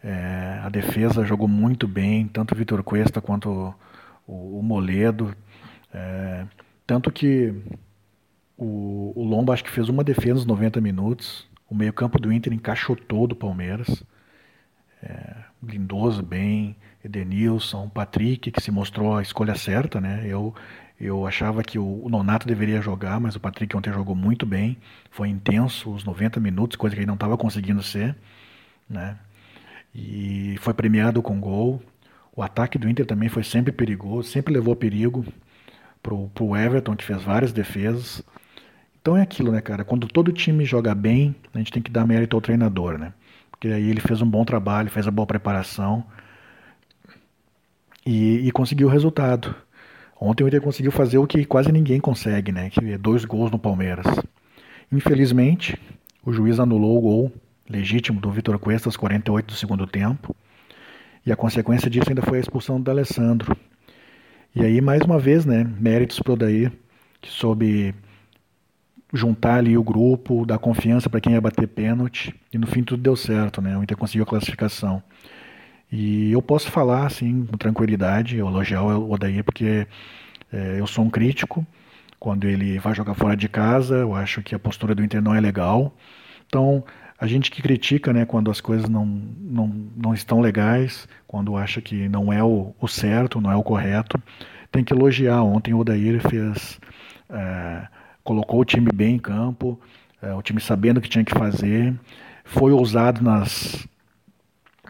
É, 0.02 0.60
a 0.62 0.68
defesa 0.68 1.24
jogou 1.24 1.46
muito 1.48 1.86
bem, 1.86 2.26
tanto 2.26 2.52
o 2.52 2.56
Vitor 2.56 2.82
Cuesta 2.82 3.20
quanto 3.20 3.74
o, 4.26 4.58
o 4.58 4.62
Moledo. 4.62 5.34
É, 5.92 6.44
tanto 6.84 7.12
que 7.12 7.54
o, 8.58 9.12
o 9.14 9.24
Lomba 9.24 9.54
acho 9.54 9.62
que 9.62 9.70
fez 9.70 9.88
uma 9.88 10.02
defesa 10.02 10.34
nos 10.34 10.46
90 10.46 10.80
minutos. 10.80 11.46
O 11.70 11.74
meio-campo 11.74 12.18
do 12.18 12.32
Inter 12.32 12.52
encaixotou 12.52 13.28
do 13.28 13.36
Palmeiras. 13.36 14.04
É, 15.00 15.36
Lindoso 15.62 16.22
bem, 16.22 16.76
Edenilson, 17.04 17.88
Patrick, 17.88 18.50
que 18.50 18.60
se 18.60 18.70
mostrou 18.70 19.16
a 19.16 19.22
escolha 19.22 19.54
certa, 19.54 20.00
né? 20.00 20.24
Eu, 20.26 20.54
eu 21.06 21.26
achava 21.26 21.62
que 21.62 21.78
o, 21.78 22.08
Nonato 22.08 22.46
deveria 22.46 22.80
jogar, 22.80 23.20
mas 23.20 23.36
o 23.36 23.40
Patrick 23.40 23.76
ontem 23.76 23.92
jogou 23.92 24.14
muito 24.14 24.46
bem. 24.46 24.76
Foi 25.10 25.28
intenso 25.28 25.92
os 25.92 26.04
90 26.04 26.40
minutos, 26.40 26.76
coisa 26.76 26.94
que 26.94 27.00
ele 27.00 27.06
não 27.06 27.14
estava 27.14 27.36
conseguindo 27.36 27.82
ser, 27.82 28.16
né? 28.88 29.18
E 29.94 30.56
foi 30.60 30.74
premiado 30.74 31.22
com 31.22 31.40
gol. 31.40 31.82
O 32.34 32.42
ataque 32.42 32.78
do 32.78 32.88
Inter 32.88 33.06
também 33.06 33.28
foi 33.28 33.44
sempre 33.44 33.72
perigoso, 33.72 34.28
sempre 34.28 34.54
levou 34.54 34.74
perigo 34.74 35.24
pro, 36.02 36.28
pro 36.28 36.56
Everton, 36.56 36.96
que 36.96 37.04
fez 37.04 37.22
várias 37.22 37.52
defesas. 37.52 38.22
Então 39.00 39.16
é 39.16 39.22
aquilo, 39.22 39.52
né, 39.52 39.60
cara? 39.60 39.84
Quando 39.84 40.08
todo 40.08 40.32
time 40.32 40.64
joga 40.64 40.94
bem, 40.94 41.36
a 41.52 41.58
gente 41.58 41.72
tem 41.72 41.82
que 41.82 41.90
dar 41.90 42.06
mérito 42.06 42.36
ao 42.36 42.40
treinador, 42.40 42.98
né? 42.98 43.12
Porque 43.50 43.68
aí 43.68 43.88
ele 43.90 44.00
fez 44.00 44.22
um 44.22 44.28
bom 44.28 44.44
trabalho, 44.44 44.90
fez 44.90 45.06
a 45.06 45.10
boa 45.10 45.26
preparação 45.26 46.04
e, 48.04 48.46
e 48.46 48.50
conseguiu 48.50 48.88
o 48.88 48.90
resultado. 48.90 49.54
Ontem 50.20 50.44
o 50.44 50.48
Inter 50.48 50.60
conseguiu 50.60 50.92
fazer 50.92 51.18
o 51.18 51.26
que 51.26 51.44
quase 51.44 51.72
ninguém 51.72 52.00
consegue, 52.00 52.52
né? 52.52 52.70
Que 52.70 52.92
é 52.92 52.98
dois 52.98 53.24
gols 53.24 53.50
no 53.50 53.58
Palmeiras. 53.58 54.06
Infelizmente, 54.90 55.78
o 56.24 56.32
juiz 56.32 56.58
anulou 56.58 56.96
o 56.98 57.00
gol 57.00 57.32
legítimo 57.68 58.20
do 58.20 58.30
Vitor 58.30 58.58
Cuesta 58.58 58.88
aos 58.88 58.96
48 58.96 59.46
do 59.46 59.54
segundo 59.54 59.86
tempo. 59.86 60.34
E 61.26 61.32
a 61.32 61.36
consequência 61.36 61.88
disso 61.88 62.08
ainda 62.08 62.22
foi 62.22 62.38
a 62.38 62.40
expulsão 62.40 62.80
do 62.80 62.90
Alessandro. 62.90 63.56
E 64.54 64.62
aí, 64.62 64.80
mais 64.80 65.02
uma 65.02 65.18
vez, 65.18 65.44
né, 65.44 65.64
méritos 65.80 66.20
para 66.20 66.30
o 66.30 66.34
Odair, 66.34 66.70
que 67.20 67.30
soube 67.30 67.94
juntar 69.12 69.56
ali 69.56 69.76
o 69.78 69.82
grupo, 69.82 70.44
dar 70.44 70.58
confiança 70.58 71.08
para 71.08 71.20
quem 71.20 71.32
ia 71.32 71.40
bater 71.40 71.66
pênalti, 71.66 72.34
e 72.52 72.58
no 72.58 72.66
fim 72.66 72.82
tudo 72.82 73.02
deu 73.02 73.16
certo, 73.16 73.62
né, 73.62 73.76
o 73.78 73.82
Inter 73.82 73.96
conseguiu 73.96 74.24
a 74.24 74.26
classificação. 74.26 75.02
E 75.90 76.32
eu 76.32 76.42
posso 76.42 76.70
falar, 76.70 77.06
assim, 77.06 77.46
com 77.46 77.56
tranquilidade, 77.56 78.38
elogiar 78.38 78.82
o 78.82 79.12
Odair, 79.12 79.44
porque 79.44 79.86
é, 80.52 80.80
eu 80.80 80.86
sou 80.86 81.04
um 81.04 81.10
crítico, 81.10 81.66
quando 82.18 82.48
ele 82.48 82.78
vai 82.78 82.94
jogar 82.94 83.14
fora 83.14 83.36
de 83.36 83.48
casa, 83.48 83.96
eu 83.96 84.14
acho 84.14 84.42
que 84.42 84.54
a 84.54 84.58
postura 84.58 84.94
do 84.94 85.04
Inter 85.04 85.20
não 85.20 85.34
é 85.34 85.40
legal. 85.40 85.94
Então, 86.46 86.82
a 87.18 87.26
gente 87.26 87.50
que 87.50 87.62
critica, 87.62 88.12
né, 88.12 88.24
quando 88.24 88.50
as 88.50 88.60
coisas 88.60 88.88
não, 88.88 89.04
não, 89.06 89.68
não 89.96 90.14
estão 90.14 90.40
legais, 90.40 91.06
quando 91.26 91.56
acha 91.56 91.80
que 91.80 92.08
não 92.08 92.32
é 92.32 92.42
o, 92.42 92.74
o 92.80 92.88
certo, 92.88 93.40
não 93.40 93.50
é 93.52 93.56
o 93.56 93.62
correto, 93.62 94.20
tem 94.72 94.82
que 94.82 94.92
elogiar. 94.92 95.42
Ontem 95.42 95.74
o 95.74 95.78
Odair 95.78 96.20
fez, 96.28 96.80
é, 97.30 97.86
colocou 98.22 98.60
o 98.60 98.64
time 98.64 98.90
bem 98.92 99.16
em 99.16 99.18
campo, 99.18 99.78
é, 100.22 100.32
o 100.34 100.42
time 100.42 100.60
sabendo 100.60 100.98
o 100.98 101.00
que 101.00 101.08
tinha 101.08 101.24
que 101.24 101.34
fazer, 101.34 101.94
foi 102.44 102.72
ousado 102.72 103.22
nas, 103.22 103.86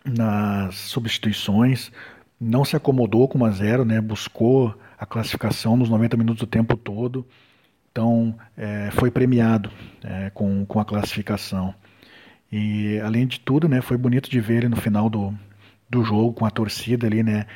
nas 0.04 0.74
substituições, 0.74 1.90
não 2.40 2.64
se 2.64 2.76
acomodou 2.76 3.26
com 3.26 3.38
1 3.38 3.44
a 3.44 3.50
0, 3.50 3.84
né, 3.84 4.00
buscou 4.00 4.74
a 4.98 5.06
classificação 5.06 5.76
nos 5.76 5.88
90 5.88 6.16
minutos 6.16 6.40
do 6.40 6.46
tempo 6.46 6.76
todo, 6.76 7.26
então 7.90 8.34
é, 8.56 8.90
foi 8.92 9.10
premiado 9.10 9.70
é, 10.02 10.30
com, 10.30 10.66
com 10.66 10.78
a 10.80 10.84
classificação. 10.84 11.74
E 12.50 13.00
além 13.00 13.26
de 13.26 13.40
tudo, 13.40 13.68
né, 13.68 13.80
foi 13.80 13.96
bonito 13.96 14.30
de 14.30 14.40
ver 14.40 14.58
ele 14.58 14.68
no 14.68 14.76
final 14.76 15.08
do, 15.08 15.34
do 15.88 16.04
jogo 16.04 16.32
com 16.32 16.44
a 16.44 16.50
torcida 16.50 17.06
ali, 17.06 17.22
né? 17.22 17.46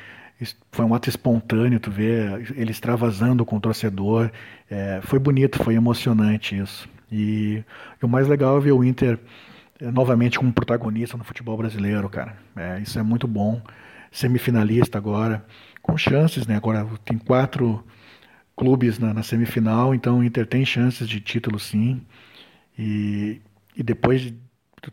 Foi 0.70 0.84
um 0.84 0.94
ato 0.94 1.08
espontâneo, 1.08 1.80
tu 1.80 1.90
vê 1.90 2.46
ele 2.54 2.70
extravasando 2.70 3.44
com 3.44 3.56
o 3.56 3.60
torcedor. 3.60 4.30
É, 4.70 5.00
foi 5.02 5.18
bonito, 5.18 5.62
foi 5.62 5.74
emocionante 5.74 6.56
isso. 6.56 6.88
E, 7.10 7.64
e, 8.00 8.04
o 8.04 8.08
mais 8.08 8.28
legal 8.28 8.56
é 8.56 8.60
ver 8.60 8.72
o 8.72 8.84
Inter 8.84 9.18
novamente 9.80 10.38
como 10.38 10.52
protagonista 10.52 11.16
no 11.16 11.24
futebol 11.24 11.56
brasileiro, 11.56 12.08
cara. 12.08 12.36
É, 12.56 12.80
isso 12.80 12.98
é 12.98 13.02
muito 13.02 13.26
bom. 13.28 13.60
Semifinalista 14.10 14.98
agora, 14.98 15.44
com 15.82 15.96
chances, 15.96 16.46
né? 16.46 16.56
Agora 16.56 16.86
tem 17.04 17.18
quatro 17.18 17.84
clubes 18.56 18.98
na, 18.98 19.14
na 19.14 19.22
semifinal, 19.22 19.94
então 19.94 20.18
o 20.18 20.24
Inter 20.24 20.46
tem 20.46 20.64
chances 20.64 21.08
de 21.08 21.20
título 21.20 21.58
sim. 21.58 22.02
E, 22.76 23.40
e 23.76 23.82
depois 23.82 24.20
de 24.20 24.36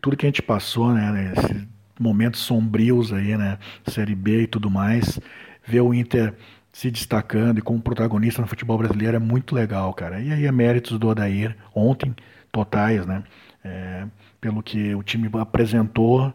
tudo 0.00 0.16
que 0.16 0.26
a 0.26 0.28
gente 0.28 0.42
passou, 0.42 0.92
né, 0.94 1.32
esses 1.36 1.66
momentos 1.98 2.40
sombrios 2.40 3.12
aí, 3.12 3.36
né, 3.36 3.58
Série 3.88 4.14
B 4.14 4.42
e 4.42 4.46
tudo 4.46 4.70
mais, 4.70 5.18
ver 5.66 5.80
o 5.80 5.92
Inter 5.92 6.34
se 6.72 6.90
destacando 6.90 7.58
e 7.58 7.62
como 7.62 7.80
protagonista 7.80 8.42
no 8.42 8.48
futebol 8.48 8.78
brasileiro 8.78 9.16
é 9.16 9.20
muito 9.20 9.54
legal, 9.54 9.92
cara. 9.94 10.20
E 10.20 10.32
aí 10.32 10.44
é 10.44 10.52
méritos 10.52 10.98
do 10.98 11.08
Odair, 11.08 11.56
ontem, 11.74 12.14
totais, 12.52 13.06
né, 13.06 13.24
é, 13.64 14.06
pelo 14.46 14.62
que 14.62 14.94
o 14.94 15.02
time 15.02 15.28
apresentou 15.40 16.32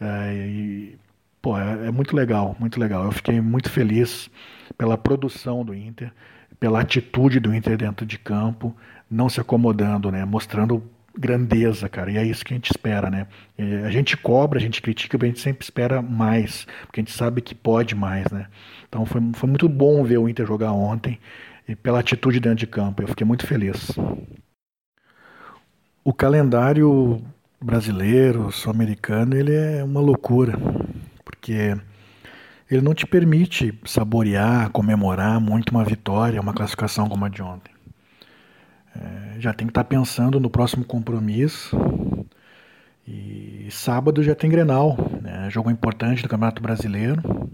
é, 0.00 0.34
e, 0.34 0.98
pô, 1.40 1.56
é, 1.56 1.86
é 1.86 1.90
muito 1.92 2.16
legal, 2.16 2.56
muito 2.58 2.80
legal. 2.80 3.04
Eu 3.04 3.12
fiquei 3.12 3.40
muito 3.40 3.70
feliz 3.70 4.28
pela 4.76 4.98
produção 4.98 5.64
do 5.64 5.72
Inter, 5.72 6.12
pela 6.58 6.80
atitude 6.80 7.38
do 7.38 7.54
Inter 7.54 7.76
dentro 7.76 8.04
de 8.04 8.18
campo, 8.18 8.76
não 9.08 9.28
se 9.28 9.40
acomodando, 9.40 10.10
né, 10.10 10.24
mostrando 10.24 10.82
grandeza, 11.16 11.88
cara. 11.88 12.10
E 12.10 12.16
é 12.16 12.24
isso 12.24 12.44
que 12.44 12.52
a 12.52 12.56
gente 12.56 12.72
espera, 12.72 13.08
né? 13.08 13.28
A 13.86 13.90
gente 13.90 14.16
cobra, 14.16 14.58
a 14.58 14.60
gente 14.62 14.82
critica, 14.82 15.16
mas 15.16 15.26
a 15.26 15.28
gente 15.28 15.40
sempre 15.40 15.62
espera 15.62 16.02
mais, 16.02 16.66
porque 16.86 16.98
a 17.00 17.04
gente 17.04 17.12
sabe 17.12 17.40
que 17.40 17.54
pode 17.54 17.94
mais, 17.94 18.28
né? 18.32 18.48
Então 18.88 19.06
foi, 19.06 19.22
foi 19.34 19.48
muito 19.48 19.68
bom 19.68 20.02
ver 20.02 20.18
o 20.18 20.28
Inter 20.28 20.44
jogar 20.44 20.72
ontem 20.72 21.20
e 21.68 21.76
pela 21.76 22.00
atitude 22.00 22.40
dentro 22.40 22.58
de 22.58 22.66
campo. 22.66 23.00
Eu 23.00 23.06
fiquei 23.06 23.24
muito 23.24 23.46
feliz. 23.46 23.92
O 26.02 26.12
calendário 26.12 27.24
brasileiro, 27.64 28.52
sul-americano, 28.52 29.34
ele 29.34 29.54
é 29.54 29.82
uma 29.82 30.00
loucura, 30.00 30.58
porque 31.24 31.74
ele 32.70 32.82
não 32.82 32.94
te 32.94 33.06
permite 33.06 33.78
saborear, 33.86 34.70
comemorar 34.70 35.40
muito 35.40 35.70
uma 35.70 35.82
vitória, 35.82 36.40
uma 36.40 36.52
classificação 36.52 37.08
como 37.08 37.24
a 37.24 37.28
de 37.28 37.42
ontem. 37.42 37.72
É, 38.94 39.40
já 39.40 39.52
tem 39.52 39.66
que 39.66 39.70
estar 39.70 39.84
pensando 39.84 40.38
no 40.38 40.50
próximo 40.50 40.84
compromisso. 40.84 41.76
E 43.06 43.66
sábado 43.70 44.22
já 44.22 44.34
tem 44.34 44.50
Grenal, 44.50 44.96
né? 45.20 45.48
jogo 45.50 45.70
importante 45.70 46.22
do 46.22 46.28
Campeonato 46.28 46.62
Brasileiro. 46.62 47.50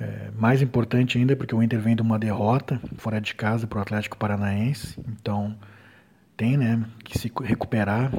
É, 0.00 0.30
mais 0.36 0.60
importante 0.60 1.18
ainda 1.18 1.34
porque 1.34 1.54
o 1.54 1.62
Inter 1.62 1.80
vem 1.80 1.96
de 1.96 2.02
uma 2.02 2.18
derrota 2.18 2.80
fora 2.96 3.20
de 3.20 3.34
casa 3.34 3.66
para 3.66 3.78
o 3.78 3.82
Atlético 3.82 4.16
Paranaense. 4.16 4.98
Então 5.08 5.56
tem 6.38 6.56
né, 6.56 6.80
que 7.04 7.18
se 7.18 7.30
recuperar 7.42 8.12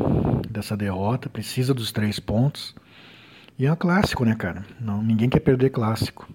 dessa 0.50 0.76
derrota, 0.76 1.30
precisa 1.30 1.74
dos 1.74 1.94
três 1.94 2.20
pontos. 2.20 2.76
E 3.58 3.66
é 3.66 3.72
um 3.72 3.78
clássico, 3.78 4.26
né, 4.26 4.36
cara? 4.36 4.66
Não, 4.80 5.02
ninguém 5.02 5.30
quer 5.30 5.40
perder 5.40 5.70
clássico. 5.70 6.28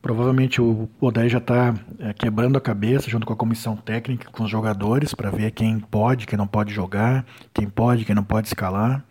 Provavelmente 0.00 0.62
o 0.62 0.88
Odair 1.00 1.28
já 1.28 1.38
está 1.38 1.74
é, 1.98 2.12
quebrando 2.12 2.56
a 2.56 2.60
cabeça 2.60 3.10
junto 3.10 3.26
com 3.26 3.32
a 3.32 3.36
comissão 3.36 3.76
técnica, 3.76 4.30
com 4.30 4.44
os 4.44 4.50
jogadores, 4.50 5.12
para 5.12 5.30
ver 5.30 5.50
quem 5.50 5.80
pode, 5.80 6.28
quem 6.28 6.38
não 6.38 6.46
pode 6.46 6.72
jogar, 6.72 7.26
quem 7.52 7.68
pode, 7.68 8.04
quem 8.04 8.14
não 8.14 8.24
pode 8.24 8.46
escalar. 8.46 9.04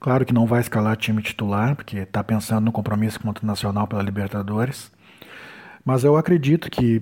Claro 0.00 0.26
que 0.26 0.34
não 0.34 0.46
vai 0.46 0.60
escalar 0.60 0.96
time 0.96 1.22
titular, 1.22 1.76
porque 1.76 1.98
está 1.98 2.24
pensando 2.24 2.64
no 2.64 2.72
compromisso 2.72 3.20
contra 3.20 3.44
o 3.44 3.46
Nacional 3.46 3.86
pela 3.86 4.02
Libertadores. 4.02 4.90
Mas 5.84 6.02
eu 6.02 6.16
acredito 6.16 6.68
que, 6.68 7.00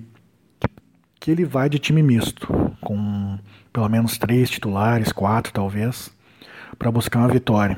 que 1.19 1.31
ele 1.31 1.45
vai 1.45 1.67
de 1.67 1.79
time 1.79 2.03
misto, 2.03 2.47
com 2.79 3.39
pelo 3.71 3.89
menos 3.89 4.17
três 4.17 4.49
titulares, 4.49 5.11
quatro 5.11 5.53
talvez, 5.53 6.11
para 6.77 6.91
buscar 6.91 7.19
uma 7.19 7.27
vitória. 7.27 7.77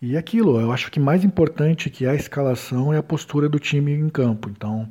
E 0.00 0.16
aquilo, 0.16 0.60
eu 0.60 0.70
acho 0.70 0.90
que 0.90 1.00
mais 1.00 1.24
importante 1.24 1.88
que 1.88 2.06
a 2.06 2.14
escalação 2.14 2.92
é 2.92 2.98
a 2.98 3.02
postura 3.02 3.48
do 3.48 3.58
time 3.58 3.92
em 3.92 4.08
campo. 4.08 4.50
Então, 4.50 4.88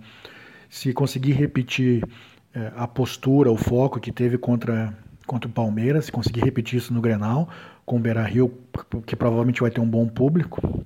se 0.70 0.92
conseguir 0.92 1.34
repetir 1.34 2.04
é, 2.54 2.72
a 2.76 2.88
postura, 2.88 3.52
o 3.52 3.56
foco 3.56 4.00
que 4.00 4.12
teve 4.12 4.40
contra, 4.40 4.98
contra 5.28 5.48
o 5.48 5.54
Palmeiras, 5.54 6.06
se 6.06 6.12
conseguir 6.12 6.42
repetir 6.42 6.80
isso 6.80 6.94
no 6.94 7.00
Grenal, 7.00 7.48
com 7.86 7.98
o 7.98 8.00
Beira-Rio, 8.00 8.52
que 9.06 9.16
provavelmente 9.16 9.62
vai 9.62 9.70
ter 9.70 9.82
um 9.82 9.88
bom 9.88 10.08
público, 10.08 10.84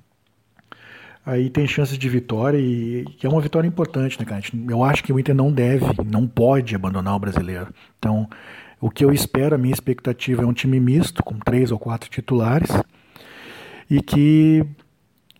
aí 1.24 1.48
tem 1.48 1.66
chances 1.66 1.96
de 1.96 2.08
vitória 2.08 2.58
e, 2.58 3.04
e 3.04 3.26
é 3.26 3.28
uma 3.28 3.40
vitória 3.40 3.66
importante, 3.66 4.18
né, 4.18 4.26
cara? 4.26 4.42
Eu 4.68 4.84
acho 4.84 5.02
que 5.02 5.12
o 5.12 5.18
Inter 5.18 5.34
não 5.34 5.50
deve, 5.50 5.86
não 6.04 6.26
pode 6.26 6.74
abandonar 6.74 7.14
o 7.16 7.18
brasileiro. 7.18 7.72
Então, 7.98 8.28
o 8.80 8.90
que 8.90 9.04
eu 9.04 9.12
espero, 9.12 9.54
a 9.54 9.58
minha 9.58 9.74
expectativa 9.74 10.42
é 10.42 10.46
um 10.46 10.52
time 10.52 10.78
misto, 10.78 11.22
com 11.22 11.38
três 11.38 11.70
ou 11.70 11.78
quatro 11.78 12.08
titulares, 12.08 12.70
e 13.90 14.00
que, 14.00 14.64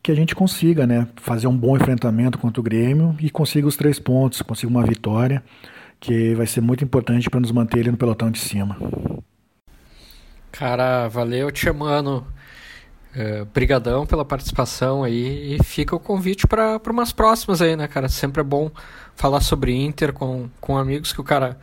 que 0.02 0.10
a 0.10 0.14
gente 0.14 0.34
consiga 0.34 0.86
né, 0.86 1.06
fazer 1.16 1.46
um 1.46 1.56
bom 1.56 1.76
enfrentamento 1.76 2.38
contra 2.38 2.60
o 2.60 2.64
Grêmio 2.64 3.14
e 3.20 3.30
consiga 3.30 3.66
os 3.66 3.76
três 3.76 3.98
pontos, 3.98 4.42
consiga 4.42 4.70
uma 4.70 4.84
vitória, 4.84 5.42
que 6.00 6.34
vai 6.34 6.46
ser 6.46 6.60
muito 6.60 6.84
importante 6.84 7.28
para 7.28 7.40
nos 7.40 7.52
manter 7.52 7.80
ele 7.80 7.90
no 7.90 7.96
pelotão 7.96 8.30
de 8.30 8.38
cima. 8.38 8.76
Cara, 10.50 11.08
valeu, 11.08 11.50
te 11.50 11.70
mano. 11.70 12.26
É, 13.14 13.44
brigadão 13.44 14.06
pela 14.06 14.24
participação 14.24 15.02
aí 15.02 15.54
e 15.54 15.64
fica 15.64 15.96
o 15.96 15.98
convite 15.98 16.46
para 16.46 16.80
umas 16.90 17.10
próximas 17.10 17.62
aí, 17.62 17.74
né, 17.74 17.88
cara? 17.88 18.08
Sempre 18.08 18.42
é 18.42 18.44
bom 18.44 18.70
falar 19.16 19.40
sobre 19.40 19.74
Inter 19.74 20.12
com, 20.12 20.48
com 20.60 20.76
amigos 20.76 21.12
que 21.12 21.20
o 21.20 21.24
cara, 21.24 21.58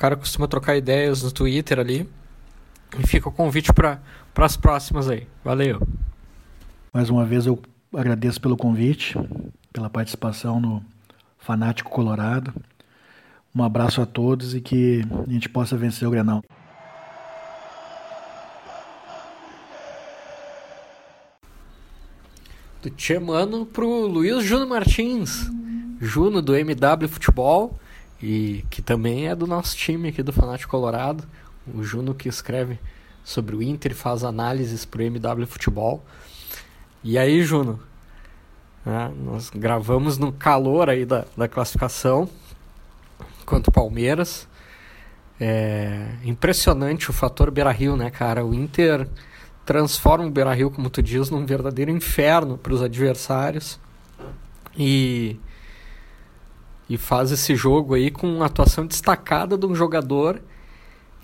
cara 0.00 0.16
costuma 0.16 0.48
trocar 0.48 0.78
ideias 0.78 1.22
no 1.22 1.30
Twitter 1.30 1.78
ali. 1.78 2.08
E 2.98 3.06
fica 3.06 3.28
o 3.28 3.32
convite 3.32 3.70
para 3.70 4.00
as 4.34 4.56
próximas 4.56 5.10
aí. 5.10 5.28
Valeu. 5.44 5.78
Mais 6.90 7.10
uma 7.10 7.24
vez 7.24 7.46
eu 7.46 7.60
agradeço 7.94 8.40
pelo 8.40 8.56
convite, 8.56 9.14
pela 9.70 9.90
participação 9.90 10.58
no 10.58 10.82
Fanático 11.38 11.90
Colorado. 11.90 12.54
Um 13.54 13.62
abraço 13.62 14.00
a 14.00 14.06
todos 14.06 14.54
e 14.54 14.60
que 14.62 15.02
a 15.28 15.30
gente 15.30 15.50
possa 15.50 15.76
vencer 15.76 16.08
o 16.08 16.10
Grenal. 16.10 16.42
Do 22.82 22.88
Tchemano 22.88 23.66
pro 23.66 24.06
Luiz 24.06 24.42
Juno 24.42 24.66
Martins, 24.66 25.50
Juno 26.00 26.40
do 26.40 26.56
MW 26.56 27.06
Futebol 27.06 27.78
e 28.22 28.64
que 28.70 28.82
também 28.82 29.28
é 29.28 29.34
do 29.34 29.46
nosso 29.46 29.76
time 29.76 30.08
aqui 30.08 30.22
do 30.22 30.32
Fanático 30.32 30.70
Colorado. 30.70 31.24
O 31.74 31.82
Juno 31.82 32.14
que 32.14 32.28
escreve 32.28 32.78
sobre 33.24 33.54
o 33.56 33.62
Inter 33.62 33.92
e 33.92 33.94
faz 33.94 34.24
análises 34.24 34.84
pro 34.84 35.02
MW 35.02 35.46
Futebol. 35.46 36.04
E 37.02 37.18
aí, 37.18 37.42
Juno? 37.42 37.80
Né, 38.84 39.12
nós 39.24 39.50
gravamos 39.50 40.18
no 40.18 40.32
calor 40.32 40.88
aí 40.88 41.04
da, 41.04 41.24
da 41.36 41.48
classificação 41.48 42.28
contra 43.44 43.70
o 43.70 43.72
Palmeiras. 43.72 44.48
É 45.40 46.16
impressionante 46.24 47.08
o 47.08 47.12
fator 47.12 47.50
Beira-Rio, 47.50 47.96
né, 47.96 48.10
cara? 48.10 48.44
O 48.44 48.54
Inter 48.54 49.08
transforma 49.64 50.26
o 50.26 50.30
Beira-Rio, 50.30 50.70
como 50.70 50.90
tu 50.90 51.02
diz, 51.02 51.30
num 51.30 51.46
verdadeiro 51.46 51.90
inferno 51.90 52.58
para 52.58 52.74
os 52.74 52.82
adversários. 52.82 53.80
E 54.76 55.38
e 56.90 56.98
faz 56.98 57.30
esse 57.30 57.54
jogo 57.54 57.94
aí 57.94 58.10
com 58.10 58.26
uma 58.26 58.46
atuação 58.46 58.84
destacada 58.84 59.56
de 59.56 59.64
um 59.64 59.76
jogador 59.76 60.42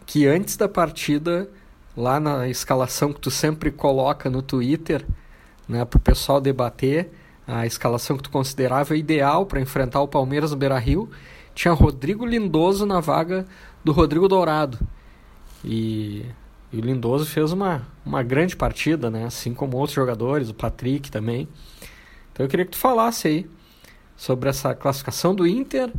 que 0.07 0.25
antes 0.25 0.57
da 0.57 0.69
partida, 0.69 1.51
lá 1.97 2.21
na 2.21 2.49
escalação 2.49 3.13
que 3.13 3.21
tu 3.21 3.33
sempre 3.33 3.73
coloca 3.73 4.31
no 4.31 4.41
Twitter, 4.41 5.05
né, 5.69 5.85
para 5.85 5.97
o 5.99 6.01
pessoal 6.01 6.41
debater 6.41 7.11
a 7.45 7.67
escalação 7.67 8.17
que 8.17 8.23
tu 8.23 8.31
considerava 8.31 8.97
ideal 8.97 9.45
para 9.45 9.61
enfrentar 9.61 10.01
o 10.01 10.07
Palmeiras 10.07 10.53
no 10.53 10.57
Beira-Rio, 10.57 11.11
tinha 11.53 11.75
Rodrigo 11.75 12.25
Lindoso 12.25 12.87
na 12.87 13.01
vaga 13.01 13.45
do 13.85 13.91
Rodrigo 13.91 14.29
Dourado. 14.29 14.79
E, 15.65 16.25
e, 16.73 16.79
o 16.79 16.81
Lindoso 16.81 17.27
fez 17.27 17.51
uma, 17.51 17.83
uma 18.05 18.23
grande 18.23 18.55
partida, 18.55 19.11
né? 19.11 19.25
assim 19.25 19.53
como 19.53 19.77
outros 19.77 19.97
jogadores, 19.97 20.49
o 20.49 20.55
Patrick 20.55 21.11
também. 21.11 21.49
Então 22.33 22.47
eu 22.47 22.51
queria 22.51 22.65
que 22.65 22.73
tu 22.73 22.79
falasse 22.79 23.27
aí 23.27 23.56
sobre 24.17 24.49
essa 24.49 24.75
classificação 24.75 25.35
do 25.35 25.47
Inter, 25.47 25.93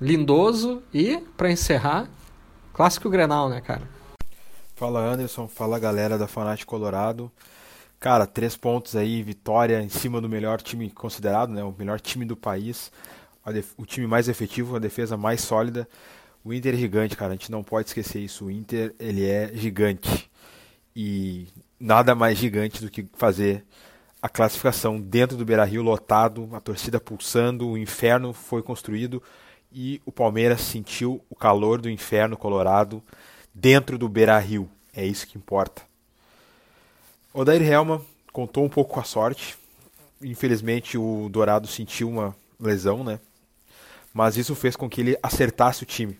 Lindoso 0.00 0.82
e, 0.92 1.18
para 1.36 1.50
encerrar, 1.50 2.08
clássico 2.72 3.10
Grenal, 3.10 3.48
né, 3.48 3.60
cara? 3.60 3.82
Fala 4.74 5.00
Anderson, 5.00 5.46
fala 5.46 5.78
galera 5.78 6.16
da 6.16 6.26
Fanático 6.26 6.70
Colorado. 6.70 7.30
Cara, 7.98 8.26
três 8.26 8.56
pontos 8.56 8.96
aí, 8.96 9.22
vitória 9.22 9.82
em 9.82 9.90
cima 9.90 10.22
do 10.22 10.28
melhor 10.28 10.62
time 10.62 10.90
considerado, 10.90 11.50
né? 11.50 11.62
O 11.62 11.74
melhor 11.78 12.00
time 12.00 12.24
do 12.24 12.34
país, 12.34 12.90
o 13.76 13.84
time 13.84 14.06
mais 14.06 14.26
efetivo, 14.26 14.76
a 14.76 14.78
defesa 14.78 15.18
mais 15.18 15.42
sólida. 15.42 15.86
O 16.42 16.54
Inter 16.54 16.72
é 16.72 16.78
gigante, 16.78 17.14
cara. 17.14 17.32
A 17.32 17.36
gente 17.36 17.50
não 17.50 17.62
pode 17.62 17.88
esquecer 17.88 18.20
isso. 18.20 18.46
O 18.46 18.50
Inter, 18.50 18.94
ele 18.98 19.26
é 19.26 19.50
gigante. 19.52 20.30
E 20.96 21.46
nada 21.78 22.14
mais 22.14 22.38
gigante 22.38 22.82
do 22.82 22.90
que 22.90 23.06
fazer 23.12 23.64
a 24.22 24.28
classificação 24.28 25.00
dentro 25.00 25.36
do 25.36 25.44
Beira-Rio 25.44 25.82
lotado, 25.82 26.48
a 26.52 26.60
torcida 26.60 27.00
pulsando, 27.00 27.68
o 27.68 27.78
inferno 27.78 28.32
foi 28.32 28.62
construído 28.62 29.22
e 29.72 30.00
o 30.04 30.12
Palmeiras 30.12 30.60
sentiu 30.60 31.22
o 31.30 31.34
calor 31.34 31.80
do 31.80 31.88
inferno 31.88 32.36
colorado 32.36 33.02
dentro 33.54 33.96
do 33.96 34.08
Beira-Rio. 34.08 34.68
É 34.94 35.04
isso 35.06 35.26
que 35.26 35.38
importa. 35.38 35.82
Odair 37.32 37.62
Helma 37.62 38.02
contou 38.32 38.64
um 38.64 38.68
pouco 38.68 38.94
com 38.94 39.00
a 39.00 39.04
sorte. 39.04 39.56
Infelizmente 40.20 40.98
o 40.98 41.28
Dourado 41.30 41.66
sentiu 41.66 42.08
uma 42.08 42.36
lesão, 42.58 43.02
né? 43.02 43.20
Mas 44.12 44.36
isso 44.36 44.54
fez 44.54 44.76
com 44.76 44.90
que 44.90 45.00
ele 45.00 45.18
acertasse 45.22 45.82
o 45.82 45.86
time. 45.86 46.18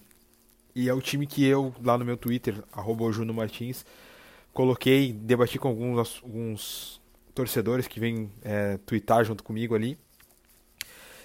E 0.75 0.89
é 0.89 0.95
o 0.95 1.03
time 1.03 1.27
que 1.27 1.45
eu, 1.45 1.75
lá 1.83 1.99
no 1.99 2.05
meu 2.05 2.17
Twitter, 2.17 2.63
arroba 2.73 3.05
Martins, 3.35 3.85
coloquei, 4.55 5.13
debati 5.13 5.59
com 5.59 5.69
alguns, 5.69 6.21
alguns 6.23 7.00
torcedores 7.35 7.87
que 7.87 8.01
vêm 8.01 8.31
é, 8.43 8.79
twittar 8.79 9.25
junto 9.25 9.43
comigo 9.43 9.75
ali. 9.75 9.99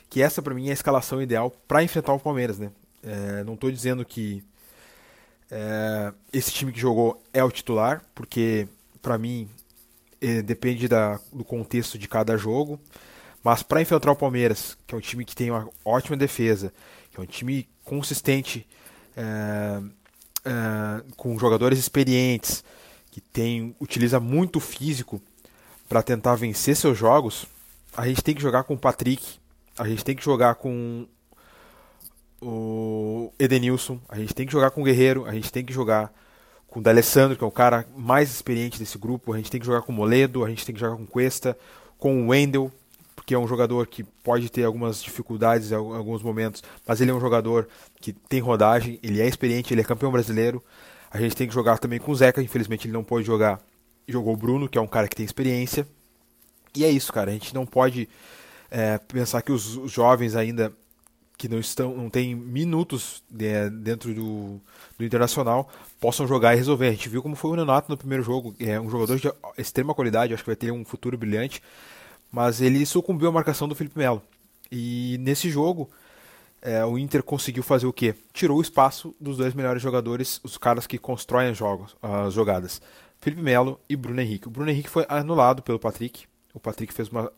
Que 0.09 0.21
essa 0.21 0.41
para 0.41 0.53
mim 0.53 0.67
é 0.67 0.71
a 0.71 0.73
escalação 0.73 1.21
ideal 1.21 1.51
para 1.67 1.83
enfrentar 1.83 2.13
o 2.13 2.19
Palmeiras, 2.19 2.59
né? 2.59 2.71
É, 3.03 3.43
não 3.43 3.53
estou 3.53 3.71
dizendo 3.71 4.05
que 4.05 4.43
é, 5.49 6.13
esse 6.33 6.51
time 6.51 6.71
que 6.71 6.79
jogou 6.79 7.21
é 7.33 7.43
o 7.43 7.51
titular, 7.51 8.03
porque 8.13 8.67
para 9.01 9.17
mim 9.17 9.49
é, 10.21 10.41
depende 10.41 10.87
da, 10.87 11.19
do 11.31 11.43
contexto 11.43 11.97
de 11.97 12.07
cada 12.07 12.37
jogo. 12.37 12.79
Mas 13.43 13.61
para 13.61 13.81
enfrentar 13.81 14.11
o 14.11 14.15
Palmeiras, 14.15 14.75
que 14.87 14.95
é 14.95 14.97
um 14.97 15.01
time 15.01 15.23
que 15.23 15.35
tem 15.35 15.51
uma 15.51 15.69
ótima 15.83 16.17
defesa, 16.17 16.73
que 17.11 17.19
é 17.19 17.23
um 17.23 17.27
time 17.27 17.69
consistente, 17.83 18.67
é, 19.15 19.81
é, 20.43 21.03
com 21.15 21.37
jogadores 21.37 21.77
experientes, 21.77 22.63
que 23.11 23.21
tem, 23.21 23.75
utiliza 23.79 24.19
muito 24.19 24.59
físico 24.59 25.21
para 25.87 26.01
tentar 26.01 26.35
vencer 26.35 26.75
seus 26.75 26.97
jogos, 26.97 27.45
a 27.95 28.07
gente 28.07 28.23
tem 28.23 28.35
que 28.35 28.41
jogar 28.41 28.63
com 28.63 28.73
o 28.73 28.77
Patrick, 28.77 29.39
a 29.77 29.87
gente 29.87 30.03
tem 30.03 30.15
que 30.15 30.23
jogar 30.23 30.55
com 30.55 31.07
o 32.41 33.31
Edenilson, 33.39 33.99
a 34.07 34.17
gente 34.17 34.33
tem 34.33 34.45
que 34.45 34.51
jogar 34.51 34.71
com 34.71 34.81
o 34.81 34.83
Guerreiro, 34.83 35.25
a 35.25 35.33
gente 35.33 35.51
tem 35.51 35.63
que 35.63 35.73
jogar 35.73 36.13
com 36.67 36.79
o 36.79 36.83
D'Alessandro, 36.83 37.37
que 37.37 37.43
é 37.43 37.47
o 37.47 37.51
cara 37.51 37.85
mais 37.95 38.29
experiente 38.29 38.77
desse 38.77 38.97
grupo. 38.97 39.33
A 39.33 39.37
gente 39.37 39.49
tem 39.49 39.59
que 39.59 39.65
jogar 39.65 39.81
com 39.81 39.91
o 39.91 39.95
Moledo, 39.95 40.43
a 40.43 40.49
gente 40.49 40.65
tem 40.65 40.75
que 40.75 40.81
jogar 40.81 40.97
com 40.97 41.03
o 41.03 41.07
Cuesta, 41.07 41.57
com 41.97 42.21
o 42.21 42.27
Wendel, 42.27 42.71
porque 43.15 43.33
é 43.33 43.39
um 43.39 43.47
jogador 43.47 43.87
que 43.87 44.03
pode 44.03 44.49
ter 44.49 44.65
algumas 44.65 45.01
dificuldades 45.01 45.71
em 45.71 45.75
alguns 45.75 46.21
momentos, 46.21 46.61
mas 46.85 46.99
ele 47.01 47.11
é 47.11 47.13
um 47.13 47.19
jogador 47.19 47.67
que 48.01 48.11
tem 48.11 48.39
rodagem, 48.39 48.99
ele 49.01 49.21
é 49.21 49.27
experiente, 49.27 49.73
ele 49.73 49.81
é 49.81 49.83
campeão 49.83 50.11
brasileiro. 50.11 50.61
A 51.09 51.17
gente 51.17 51.35
tem 51.35 51.47
que 51.47 51.53
jogar 51.53 51.79
também 51.79 51.97
com 51.97 52.11
o 52.11 52.15
Zeca, 52.15 52.41
infelizmente 52.41 52.85
ele 52.85 52.93
não 52.93 53.03
pode 53.03 53.25
jogar. 53.25 53.59
Jogou 54.07 54.33
o 54.33 54.37
Bruno, 54.37 54.69
que 54.69 54.77
é 54.77 54.81
um 54.81 54.87
cara 54.87 55.07
que 55.07 55.15
tem 55.15 55.25
experiência. 55.25 55.87
E 56.75 56.83
é 56.83 56.89
isso, 56.89 57.11
cara. 57.11 57.31
A 57.31 57.33
gente 57.33 57.53
não 57.53 57.65
pode 57.65 58.07
é, 58.69 58.97
pensar 58.97 59.41
que 59.41 59.51
os, 59.51 59.77
os 59.77 59.91
jovens 59.91 60.35
ainda 60.35 60.73
que 61.37 61.49
não 61.49 61.59
estão 61.59 61.95
não 61.95 62.09
tem 62.09 62.33
minutos 62.33 63.23
de, 63.29 63.69
dentro 63.69 64.13
do, 64.13 64.61
do 64.97 65.05
Internacional 65.05 65.69
possam 65.99 66.27
jogar 66.27 66.53
e 66.53 66.57
resolver. 66.57 66.87
A 66.87 66.91
gente 66.91 67.09
viu 67.09 67.21
como 67.21 67.35
foi 67.35 67.51
o 67.51 67.55
Renato 67.55 67.89
no 67.89 67.97
primeiro 67.97 68.23
jogo, 68.23 68.55
é 68.59 68.79
um 68.79 68.89
jogador 68.89 69.17
de 69.17 69.31
extrema 69.57 69.93
qualidade, 69.93 70.33
acho 70.33 70.43
que 70.43 70.49
vai 70.49 70.55
ter 70.55 70.71
um 70.71 70.85
futuro 70.85 71.17
brilhante, 71.17 71.61
mas 72.31 72.61
ele 72.61 72.85
sucumbiu 72.85 73.29
à 73.29 73.31
marcação 73.31 73.67
do 73.67 73.75
Felipe 73.75 73.97
Melo. 73.97 74.21
E 74.71 75.17
nesse 75.19 75.49
jogo, 75.49 75.89
é, 76.61 76.83
o 76.85 76.97
Inter 76.97 77.21
conseguiu 77.21 77.63
fazer 77.63 77.85
o 77.85 77.93
quê? 77.93 78.15
Tirou 78.33 78.57
o 78.57 78.61
espaço 78.61 79.15
dos 79.19 79.37
dois 79.37 79.53
melhores 79.53 79.81
jogadores, 79.81 80.39
os 80.43 80.57
caras 80.57 80.87
que 80.87 80.97
constroem 80.97 81.51
os 81.51 81.57
jogos, 81.57 81.95
as 82.01 82.33
jogadas. 82.33 82.81
Felipe 83.19 83.41
Melo 83.41 83.79
e 83.89 83.95
Bruno 83.95 84.21
Henrique. 84.21 84.47
O 84.47 84.51
Bruno 84.51 84.69
Henrique 84.69 84.89
foi 84.89 85.05
anulado 85.09 85.61
pelo 85.61 85.79
Patrick. 85.79 86.25
O 86.53 86.59
Patrick 86.59 86.93
fez 86.93 87.09
uma 87.09 87.31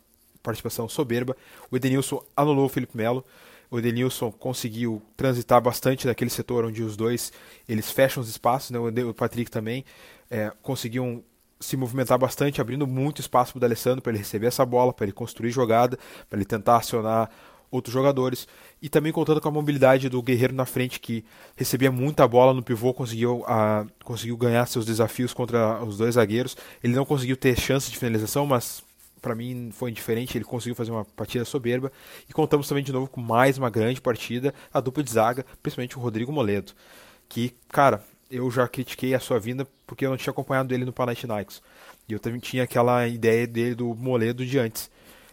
participação 0.43 0.87
soberba. 0.87 1.35
O 1.71 1.75
Edenilson 1.75 2.23
anulou 2.35 2.65
o 2.65 2.69
Felipe 2.69 2.95
Melo. 2.95 3.23
O 3.69 3.79
Edenilson 3.79 4.31
conseguiu 4.31 5.01
transitar 5.15 5.61
bastante 5.61 6.07
naquele 6.07 6.29
setor 6.29 6.65
onde 6.65 6.83
os 6.83 6.95
dois 6.95 7.33
eles 7.67 7.91
fecham 7.91 8.21
os 8.21 8.29
espaços, 8.29 8.71
né? 8.71 8.79
o 8.79 9.13
Patrick 9.13 9.51
também 9.51 9.83
é, 10.31 10.51
conseguiam 10.61 11.21
se 11.59 11.75
movimentar 11.75 12.17
bastante, 12.17 12.61
abrindo 12.61 12.85
muito 12.85 13.19
espaço 13.19 13.53
para 13.53 13.57
o 13.57 13.61
D'Alessandro 13.61 14.01
para 14.01 14.11
ele 14.11 14.19
receber 14.19 14.47
essa 14.47 14.65
bola, 14.65 14.93
para 14.93 15.05
ele 15.05 15.11
construir 15.11 15.51
jogada, 15.51 15.97
para 16.29 16.37
ele 16.37 16.45
tentar 16.45 16.77
acionar 16.77 17.29
outros 17.69 17.93
jogadores 17.93 18.47
e 18.82 18.89
também 18.89 19.12
contando 19.12 19.41
com 19.41 19.47
a 19.47 19.51
mobilidade 19.51 20.10
do 20.10 20.21
Guerreiro 20.21 20.53
na 20.53 20.65
frente 20.65 20.99
que 20.99 21.23
recebia 21.56 21.91
muita 21.91 22.27
bola 22.27 22.53
no 22.53 22.63
pivô, 22.63 22.93
conseguiu, 22.93 23.43
a, 23.47 23.86
conseguiu 24.03 24.38
ganhar 24.38 24.65
seus 24.65 24.86
desafios 24.86 25.34
contra 25.34 25.84
os 25.84 25.97
dois 25.97 26.15
zagueiros. 26.15 26.56
Ele 26.84 26.95
não 26.95 27.06
conseguiu 27.06 27.36
ter 27.36 27.60
chance 27.60 27.89
de 27.89 27.97
finalização, 27.97 28.45
mas 28.45 28.84
para 29.21 29.36
mim 29.36 29.69
foi 29.71 29.89
indiferente, 29.89 30.38
ele 30.38 30.45
conseguiu 30.45 30.75
fazer 30.75 30.91
uma 30.91 31.03
partida 31.03 31.43
soberba 31.43 31.91
e 32.30 32.34
contamos 32.34 32.67
também 32.67 32.84
de 32.84 32.93
novo 32.93 33.08
com 33.08 33.19
mais 33.19 33.58
uma 33.58 33.69
grande 33.69 33.99
partida, 33.99 34.53
a 34.73 34.80
dupla 34.80 35.03
de 35.03 35.12
zaga, 35.12 35.45
principalmente 35.62 35.97
o 35.97 36.01
Rodrigo 36.01 36.32
Moledo, 36.32 36.71
que, 37.27 37.53
cara, 37.69 38.03
eu 38.30 38.49
já 38.51 38.67
critiquei 38.67 39.13
a 39.13 39.19
sua 39.19 39.39
vinda 39.39 39.67
porque 39.86 40.06
eu 40.06 40.10
não 40.10 40.17
tinha 40.17 40.32
acompanhado 40.32 40.73
ele 40.73 40.86
no 40.86 40.93
Panathinaikos. 40.93 41.62
E 42.08 42.13
eu 42.13 42.19
também 42.19 42.39
tinha 42.39 42.63
aquela 42.63 43.08
ideia 43.08 43.45
dele 43.45 43.75
do 43.75 43.93
Moledo 43.93 44.45
de 44.45 44.58
antes. 44.58 44.89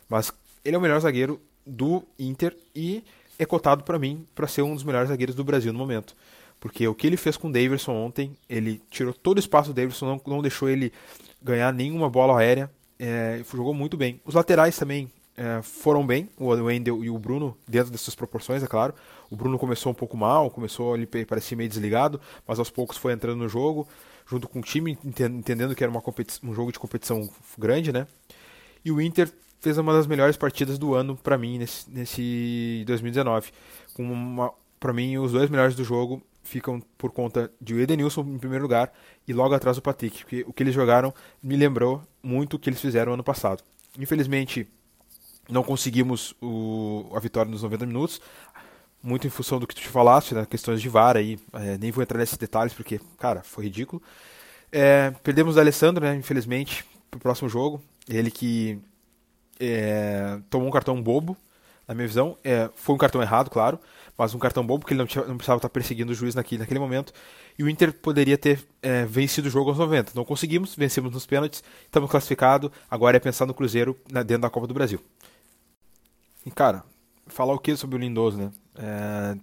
Mas 0.08 0.32
ele 0.64 0.74
é 0.74 0.78
o 0.78 0.82
melhor 0.82 1.00
zagueiro 1.00 1.40
do 1.66 2.02
Inter 2.18 2.56
e 2.74 3.02
é 3.38 3.44
cotado 3.44 3.84
para 3.84 3.98
mim 3.98 4.26
para 4.34 4.46
ser 4.46 4.62
um 4.62 4.74
dos 4.74 4.84
melhores 4.84 5.08
zagueiros 5.08 5.34
do 5.34 5.44
Brasil 5.44 5.72
no 5.72 5.78
momento. 5.78 6.14
Porque 6.60 6.86
o 6.88 6.94
que 6.94 7.06
ele 7.06 7.16
fez 7.16 7.36
com 7.36 7.48
o 7.48 7.52
Davidson 7.52 7.92
ontem, 7.92 8.36
ele 8.48 8.80
tirou 8.90 9.12
todo 9.12 9.36
o 9.36 9.40
espaço 9.40 9.70
do 9.70 9.74
Davidson, 9.74 10.06
não, 10.06 10.20
não 10.26 10.42
deixou 10.42 10.68
ele 10.68 10.92
ganhar 11.42 11.72
nenhuma 11.72 12.08
bola 12.08 12.38
aérea, 12.38 12.70
é, 12.98 13.42
jogou 13.52 13.74
muito 13.74 13.96
bem. 13.96 14.20
Os 14.24 14.34
laterais 14.34 14.76
também 14.76 15.10
é, 15.36 15.60
foram 15.62 16.06
bem, 16.06 16.28
o 16.38 16.48
Wendel 16.48 17.04
e 17.04 17.10
o 17.10 17.18
Bruno, 17.18 17.56
dentro 17.68 17.90
dessas 17.90 18.14
proporções, 18.14 18.62
é 18.62 18.66
claro. 18.66 18.94
O 19.30 19.36
Bruno 19.36 19.58
começou 19.58 19.92
um 19.92 19.94
pouco 19.94 20.16
mal, 20.16 20.50
começou 20.50 20.94
ali, 20.94 21.06
parecia 21.06 21.56
meio 21.56 21.68
desligado, 21.68 22.20
mas 22.46 22.58
aos 22.58 22.70
poucos 22.70 22.96
foi 22.96 23.12
entrando 23.12 23.38
no 23.38 23.48
jogo, 23.48 23.86
junto 24.26 24.48
com 24.48 24.60
o 24.60 24.62
time, 24.62 24.96
entendendo 25.04 25.74
que 25.74 25.82
era 25.82 25.90
uma 25.90 26.02
um 26.42 26.54
jogo 26.54 26.72
de 26.72 26.78
competição 26.78 27.28
grande, 27.58 27.92
né? 27.92 28.06
E 28.84 28.92
o 28.92 29.00
Inter 29.00 29.30
fez 29.64 29.78
uma 29.78 29.94
das 29.94 30.06
melhores 30.06 30.36
partidas 30.36 30.78
do 30.78 30.94
ano 30.94 31.16
para 31.16 31.38
mim 31.38 31.56
nesse, 31.56 31.90
nesse 31.90 32.84
2019. 32.86 33.50
Com 33.94 34.52
para 34.78 34.92
mim 34.92 35.16
os 35.16 35.32
dois 35.32 35.48
melhores 35.48 35.74
do 35.74 35.82
jogo 35.82 36.22
ficam 36.42 36.82
por 36.98 37.10
conta 37.10 37.50
de 37.58 37.74
Edenilson 37.80 38.20
em 38.20 38.36
primeiro 38.36 38.62
lugar 38.62 38.92
e 39.26 39.32
logo 39.32 39.54
atrás 39.54 39.78
o 39.78 39.82
Patrick, 39.82 40.18
porque 40.18 40.44
o 40.46 40.52
que 40.52 40.62
eles 40.62 40.74
jogaram 40.74 41.14
me 41.42 41.56
lembrou 41.56 42.02
muito 42.22 42.54
o 42.54 42.58
que 42.58 42.68
eles 42.68 42.78
fizeram 42.78 43.14
ano 43.14 43.24
passado. 43.24 43.64
Infelizmente 43.98 44.68
não 45.48 45.62
conseguimos 45.62 46.34
o, 46.42 47.10
a 47.14 47.18
vitória 47.18 47.50
nos 47.50 47.62
90 47.62 47.86
minutos, 47.86 48.20
muito 49.02 49.26
em 49.26 49.30
função 49.30 49.58
do 49.58 49.66
que 49.66 49.74
tu 49.74 49.80
te 49.80 49.88
falaste, 49.88 50.34
né, 50.34 50.46
questões 50.48 50.82
de 50.82 50.90
VAR 50.90 51.16
aí, 51.16 51.38
é, 51.54 51.78
nem 51.78 51.90
vou 51.90 52.02
entrar 52.02 52.18
nesses 52.18 52.36
detalhes 52.36 52.74
porque, 52.74 53.00
cara, 53.18 53.42
foi 53.42 53.64
ridículo. 53.64 54.02
É, 54.70 55.10
perdemos 55.22 55.56
o 55.56 55.60
Alessandro, 55.60 56.04
né, 56.04 56.14
infelizmente, 56.14 56.84
pro 57.10 57.20
próximo 57.20 57.48
jogo, 57.48 57.82
ele 58.06 58.30
que 58.30 58.78
é, 59.60 60.38
tomou 60.50 60.68
um 60.68 60.70
cartão 60.70 61.00
bobo, 61.00 61.36
na 61.86 61.94
minha 61.94 62.06
visão. 62.06 62.36
É, 62.42 62.70
foi 62.74 62.94
um 62.94 62.98
cartão 62.98 63.22
errado, 63.22 63.50
claro, 63.50 63.78
mas 64.16 64.34
um 64.34 64.38
cartão 64.38 64.64
bobo 64.66 64.80
porque 64.80 64.94
ele 64.94 64.98
não, 64.98 65.06
tinha, 65.06 65.24
não 65.24 65.36
precisava 65.36 65.58
estar 65.58 65.68
perseguindo 65.68 66.12
o 66.12 66.14
juiz 66.14 66.34
naquele, 66.34 66.60
naquele 66.60 66.80
momento. 66.80 67.12
E 67.58 67.62
o 67.62 67.68
Inter 67.68 67.92
poderia 67.92 68.36
ter 68.36 68.66
é, 68.82 69.04
vencido 69.04 69.48
o 69.48 69.50
jogo 69.50 69.70
aos 69.70 69.78
90. 69.78 70.12
Não 70.14 70.24
conseguimos, 70.24 70.74
vencemos 70.74 71.12
nos 71.12 71.26
pênaltis, 71.26 71.62
estamos 71.84 72.10
classificados. 72.10 72.70
Agora 72.90 73.16
é 73.16 73.20
pensar 73.20 73.46
no 73.46 73.54
Cruzeiro 73.54 73.96
dentro 74.08 74.38
da 74.38 74.50
Copa 74.50 74.66
do 74.66 74.74
Brasil. 74.74 75.00
E 76.44 76.50
cara, 76.50 76.82
falar 77.26 77.54
o 77.54 77.58
que 77.58 77.76
sobre 77.76 77.96
o 77.96 77.98
Lindoso, 77.98 78.38
né? 78.38 78.50
É, 78.76 79.36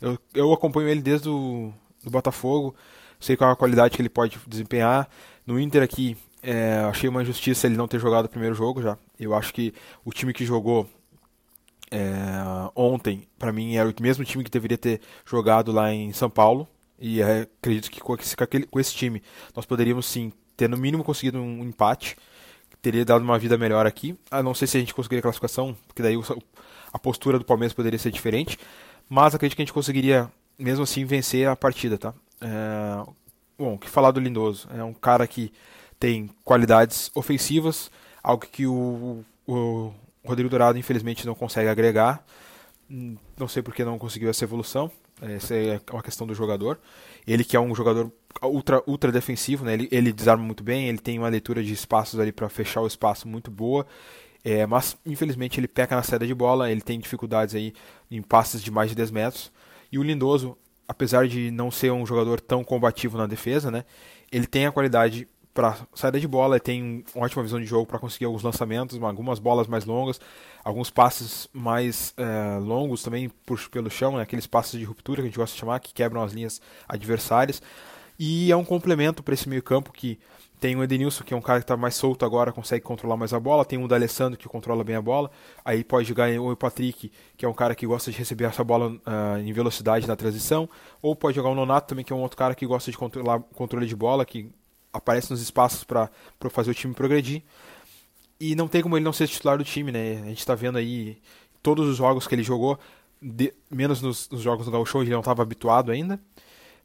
eu, 0.00 0.18
eu 0.34 0.52
acompanho 0.52 0.88
ele 0.88 1.02
desde 1.02 1.28
o 1.28 1.72
do 2.02 2.10
Botafogo, 2.10 2.74
sei 3.18 3.36
qual 3.36 3.50
a 3.50 3.56
qualidade 3.56 3.94
que 3.94 4.02
ele 4.02 4.08
pode 4.08 4.38
desempenhar. 4.46 5.08
No 5.46 5.60
Inter 5.60 5.82
aqui, 5.82 6.16
é, 6.42 6.78
achei 6.88 7.08
uma 7.08 7.22
injustiça 7.22 7.66
ele 7.66 7.76
não 7.76 7.88
ter 7.88 7.98
jogado 7.98 8.26
o 8.26 8.28
primeiro 8.28 8.54
jogo 8.54 8.82
já. 8.82 8.96
Eu 9.18 9.34
acho 9.34 9.52
que 9.52 9.74
o 10.04 10.12
time 10.12 10.32
que 10.32 10.44
jogou 10.44 10.88
é, 11.90 12.00
ontem, 12.74 13.26
para 13.38 13.52
mim, 13.52 13.76
era 13.76 13.88
o 13.88 13.94
mesmo 14.00 14.24
time 14.24 14.44
que 14.44 14.50
deveria 14.50 14.78
ter 14.78 15.00
jogado 15.24 15.72
lá 15.72 15.92
em 15.92 16.12
São 16.12 16.30
Paulo. 16.30 16.66
E 16.98 17.20
é, 17.20 17.42
acredito 17.42 17.90
que 17.90 18.00
com 18.00 18.14
esse, 18.14 18.36
com 18.36 18.80
esse 18.80 18.94
time 18.94 19.22
nós 19.54 19.66
poderíamos 19.66 20.06
sim 20.06 20.32
ter 20.56 20.68
no 20.68 20.76
mínimo 20.76 21.02
conseguido 21.02 21.38
um 21.38 21.64
empate. 21.64 22.16
Teria 22.82 23.04
dado 23.04 23.22
uma 23.22 23.38
vida 23.38 23.58
melhor 23.58 23.86
aqui. 23.86 24.18
A 24.30 24.42
não 24.42 24.54
sei 24.54 24.66
se 24.66 24.76
a 24.76 24.80
gente 24.80 24.94
conseguiria 24.94 25.20
a 25.20 25.22
classificação, 25.22 25.76
porque 25.86 26.02
daí 26.02 26.14
a 26.92 26.98
postura 26.98 27.38
do 27.38 27.44
Palmeiras 27.44 27.74
poderia 27.74 27.98
ser 27.98 28.10
diferente. 28.10 28.58
Mas 29.08 29.34
acredito 29.34 29.56
que 29.56 29.62
a 29.62 29.64
gente 29.64 29.72
conseguiria, 29.72 30.30
mesmo 30.58 30.84
assim, 30.84 31.04
vencer 31.04 31.48
a 31.48 31.56
partida, 31.56 31.98
tá? 31.98 32.14
É, 32.40 33.10
bom, 33.58 33.74
o 33.74 33.78
que 33.78 33.88
falar 33.88 34.12
do 34.12 34.20
Lindoso? 34.20 34.68
É 34.74 34.82
um 34.82 34.94
cara 34.94 35.26
que 35.26 35.52
tem 36.00 36.30
qualidades 36.42 37.10
ofensivas, 37.14 37.90
algo 38.22 38.46
que 38.50 38.66
o, 38.66 39.22
o 39.46 39.92
Rodrigo 40.24 40.48
Dourado 40.48 40.78
infelizmente 40.78 41.26
não 41.26 41.34
consegue 41.34 41.68
agregar. 41.68 42.24
Não 43.38 43.46
sei 43.46 43.62
porque 43.62 43.84
não 43.84 43.98
conseguiu 43.98 44.30
essa 44.30 44.42
evolução. 44.42 44.90
Essa 45.20 45.54
é 45.54 45.80
uma 45.92 46.02
questão 46.02 46.26
do 46.26 46.34
jogador. 46.34 46.80
Ele 47.26 47.44
que 47.44 47.54
é 47.54 47.60
um 47.60 47.74
jogador 47.74 48.10
ultra, 48.42 48.82
ultra 48.86 49.12
defensivo, 49.12 49.64
né? 49.64 49.74
ele, 49.74 49.88
ele 49.92 50.12
desarma 50.12 50.42
muito 50.42 50.64
bem, 50.64 50.88
ele 50.88 50.98
tem 50.98 51.18
uma 51.18 51.28
leitura 51.28 51.62
de 51.62 51.72
espaços 51.74 52.18
ali 52.18 52.32
para 52.32 52.48
fechar 52.48 52.80
o 52.80 52.86
espaço 52.86 53.28
muito 53.28 53.50
boa. 53.50 53.86
É, 54.42 54.64
mas 54.66 54.96
infelizmente 55.04 55.60
ele 55.60 55.68
peca 55.68 55.94
na 55.94 56.02
saída 56.02 56.26
de 56.26 56.34
bola, 56.34 56.70
ele 56.70 56.80
tem 56.80 56.98
dificuldades 56.98 57.54
aí 57.54 57.74
em 58.10 58.22
passes 58.22 58.62
de 58.62 58.70
mais 58.70 58.88
de 58.88 58.96
10 58.96 59.10
metros. 59.10 59.52
E 59.92 59.98
o 59.98 60.02
Lindoso, 60.02 60.56
apesar 60.88 61.28
de 61.28 61.50
não 61.50 61.70
ser 61.70 61.92
um 61.92 62.06
jogador 62.06 62.40
tão 62.40 62.64
combativo 62.64 63.18
na 63.18 63.26
defesa, 63.26 63.70
né, 63.70 63.84
ele 64.32 64.46
tem 64.46 64.64
a 64.64 64.72
qualidade 64.72 65.28
para 65.60 65.76
saída 65.92 66.18
de 66.18 66.26
bola, 66.26 66.58
tem 66.58 67.04
uma 67.14 67.26
ótima 67.26 67.42
visão 67.42 67.60
de 67.60 67.66
jogo 67.66 67.84
para 67.84 67.98
conseguir 67.98 68.24
alguns 68.24 68.42
lançamentos, 68.42 68.98
algumas 69.02 69.38
bolas 69.38 69.66
mais 69.66 69.84
longas, 69.84 70.18
alguns 70.64 70.88
passes 70.88 71.48
mais 71.52 72.14
é, 72.16 72.58
longos 72.58 73.02
também 73.02 73.28
por, 73.44 73.60
pelo 73.68 73.90
chão, 73.90 74.16
né, 74.16 74.22
aqueles 74.22 74.46
passes 74.46 74.80
de 74.80 74.86
ruptura 74.86 75.20
que 75.20 75.26
a 75.26 75.28
gente 75.28 75.36
gosta 75.36 75.52
de 75.52 75.60
chamar, 75.60 75.78
que 75.80 75.92
quebram 75.92 76.22
as 76.22 76.32
linhas 76.32 76.62
adversárias. 76.88 77.60
E 78.18 78.50
é 78.50 78.56
um 78.56 78.64
complemento 78.64 79.22
para 79.22 79.34
esse 79.34 79.50
meio-campo 79.50 79.92
que 79.92 80.18
tem 80.58 80.76
o 80.76 80.82
Edenilson, 80.82 81.24
que 81.24 81.34
é 81.34 81.36
um 81.36 81.42
cara 81.42 81.58
que 81.58 81.64
está 81.64 81.76
mais 81.76 81.94
solto 81.94 82.24
agora, 82.24 82.52
consegue 82.52 82.82
controlar 82.82 83.18
mais 83.18 83.32
a 83.32 83.40
bola. 83.40 83.64
Tem 83.64 83.82
o 83.82 83.88
D'Alessandro, 83.88 84.38
que 84.38 84.46
controla 84.46 84.84
bem 84.84 84.94
a 84.94 85.00
bola. 85.00 85.30
Aí 85.64 85.82
pode 85.82 86.06
jogar 86.06 86.30
o 86.38 86.54
Patrick, 86.54 87.10
que 87.34 87.46
é 87.46 87.48
um 87.48 87.54
cara 87.54 87.74
que 87.74 87.86
gosta 87.86 88.10
de 88.10 88.18
receber 88.18 88.44
essa 88.44 88.62
bola 88.62 88.90
uh, 88.90 89.38
em 89.38 89.50
velocidade 89.54 90.06
na 90.06 90.16
transição. 90.16 90.68
Ou 91.00 91.16
pode 91.16 91.36
jogar 91.36 91.48
o 91.48 91.54
Nonato 91.54 91.88
também, 91.88 92.04
que 92.04 92.12
é 92.12 92.16
um 92.16 92.20
outro 92.20 92.36
cara 92.36 92.54
que 92.54 92.66
gosta 92.66 92.90
de 92.90 92.98
controlar 92.98 93.40
controle 93.54 93.86
de 93.86 93.96
bola, 93.96 94.22
que 94.26 94.50
aparece 94.92 95.30
nos 95.30 95.40
espaços 95.40 95.84
para 95.84 96.10
fazer 96.50 96.70
o 96.70 96.74
time 96.74 96.94
progredir. 96.94 97.42
E 98.38 98.54
não 98.54 98.68
tem 98.68 98.82
como 98.82 98.96
ele 98.96 99.04
não 99.04 99.12
ser 99.12 99.28
titular 99.28 99.58
do 99.58 99.64
time, 99.64 99.92
né? 99.92 100.22
A 100.22 100.28
gente 100.28 100.38
está 100.38 100.54
vendo 100.54 100.78
aí 100.78 101.18
todos 101.62 101.86
os 101.86 101.96
jogos 101.96 102.26
que 102.26 102.34
ele 102.34 102.42
jogou, 102.42 102.78
de, 103.20 103.52
menos 103.70 104.00
nos, 104.00 104.28
nos, 104.30 104.40
jogos 104.40 104.64
do 104.64 104.72
Gauchão, 104.72 105.02
ele 105.02 105.10
não 105.10 105.20
estava 105.20 105.42
habituado 105.42 105.90
ainda. 105.92 106.18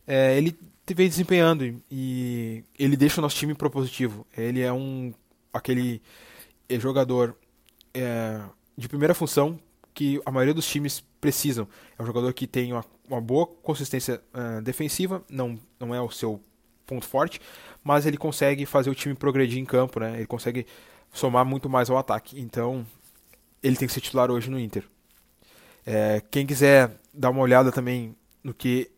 É, 0.05 0.37
ele 0.37 0.57
vem 0.93 1.07
desempenhando 1.07 1.63
e, 1.63 1.81
e, 1.89 2.63
ele 2.77 2.97
deixa 2.97 3.19
o 3.19 3.21
nosso 3.21 3.37
time 3.37 3.53
propositivo. 3.53 4.27
Ele 4.37 4.61
é 4.61 4.71
um 4.71 5.13
aquele 5.53 6.01
jogador 6.69 7.35
é, 7.93 8.41
de 8.77 8.89
primeira 8.89 9.13
função 9.13 9.57
que 9.93 10.21
a 10.25 10.31
maioria 10.31 10.53
dos 10.53 10.67
times 10.67 11.01
precisam. 11.21 11.67
É 11.97 12.03
um 12.03 12.05
jogador 12.05 12.33
que 12.33 12.45
tem 12.45 12.73
uma, 12.73 12.83
uma 13.09 13.21
boa 13.21 13.47
consistência 13.47 14.21
uh, 14.33 14.61
defensiva, 14.61 15.23
não, 15.29 15.57
não 15.79 15.95
é 15.95 16.01
o 16.01 16.11
seu 16.11 16.41
ponto 16.85 17.07
forte, 17.07 17.39
mas 17.85 18.07
ele 18.07 18.17
consegue 18.17 18.65
fazer 18.65 18.89
o 18.89 18.95
time 18.95 19.13
progredir 19.13 19.59
em 19.59 19.65
campo, 19.65 19.99
né? 19.99 20.15
Ele 20.15 20.25
consegue 20.25 20.65
somar 21.13 21.45
muito 21.45 21.69
mais 21.69 21.87
ao 21.87 21.99
ataque. 21.99 22.41
Então, 22.41 22.83
ele 23.61 23.75
tem 23.75 23.87
que 23.87 23.93
ser 23.93 24.01
titular 24.01 24.31
hoje 24.31 24.49
no 24.49 24.59
Inter. 24.59 24.83
É, 25.85 26.19
quem 26.31 26.47
quiser 26.47 26.97
dar 27.13 27.29
uma 27.29 27.41
olhada 27.41 27.71
também 27.71 28.15
no 28.43 28.55
que, 28.55 28.89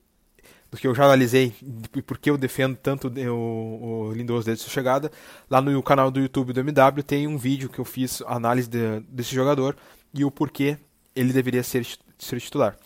no 0.71 0.77
que 0.77 0.87
eu 0.87 0.95
já 0.95 1.03
analisei 1.03 1.53
e 1.93 2.01
por 2.01 2.17
que 2.17 2.29
eu 2.29 2.37
defendo 2.37 2.77
tanto 2.77 3.09
o, 3.09 4.07
o 4.07 4.13
Lindoso 4.13 4.45
desde 4.45 4.63
sua 4.63 4.71
chegada, 4.71 5.11
lá 5.49 5.61
no 5.61 5.83
canal 5.83 6.09
do 6.09 6.21
YouTube 6.21 6.53
do 6.53 6.61
MW 6.61 7.03
tem 7.03 7.27
um 7.27 7.37
vídeo 7.37 7.67
que 7.67 7.79
eu 7.79 7.85
fiz 7.85 8.21
análise 8.25 8.69
de, 8.69 9.01
desse 9.01 9.35
jogador 9.35 9.75
e 10.13 10.23
o 10.23 10.31
porquê 10.31 10.77
ele 11.13 11.33
deveria 11.33 11.61
ser, 11.61 11.85
ser 12.17 12.39
titular. 12.39 12.77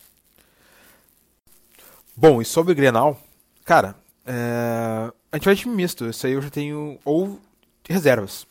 Bom, 2.18 2.42
e 2.42 2.46
sobre 2.46 2.74
o 2.74 2.76
Grenal, 2.76 3.22
cara, 3.64 3.96
é, 4.26 5.14
a 5.32 5.38
gente 5.38 5.46
vai 5.46 5.56
de 5.56 5.68
misto. 5.68 6.08
Isso 6.08 6.28
aí 6.28 6.34
eu 6.34 6.42
já 6.42 6.50
tenho. 6.50 7.00
Ou 7.06 7.40
reservas. 7.88 8.46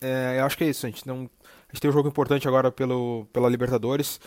É, 0.00 0.36
eu 0.38 0.44
acho 0.44 0.56
que 0.56 0.64
é 0.64 0.68
isso. 0.68 0.86
A 0.86 0.90
gente, 0.90 1.06
não, 1.06 1.16
a 1.16 1.72
gente 1.72 1.80
tem 1.80 1.90
um 1.90 1.92
jogo 1.92 2.08
importante 2.08 2.48
agora 2.48 2.70
pelo, 2.70 3.26
pela 3.32 3.48
Libertadores. 3.48 4.20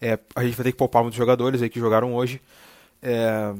É, 0.00 0.18
a 0.34 0.44
gente 0.44 0.56
vai 0.56 0.64
ter 0.64 0.72
que 0.72 0.78
poupar 0.78 1.02
muitos 1.02 1.16
jogadores 1.16 1.62
aí 1.62 1.70
que 1.70 1.80
jogaram 1.80 2.14
hoje. 2.14 2.40
É, 3.00 3.54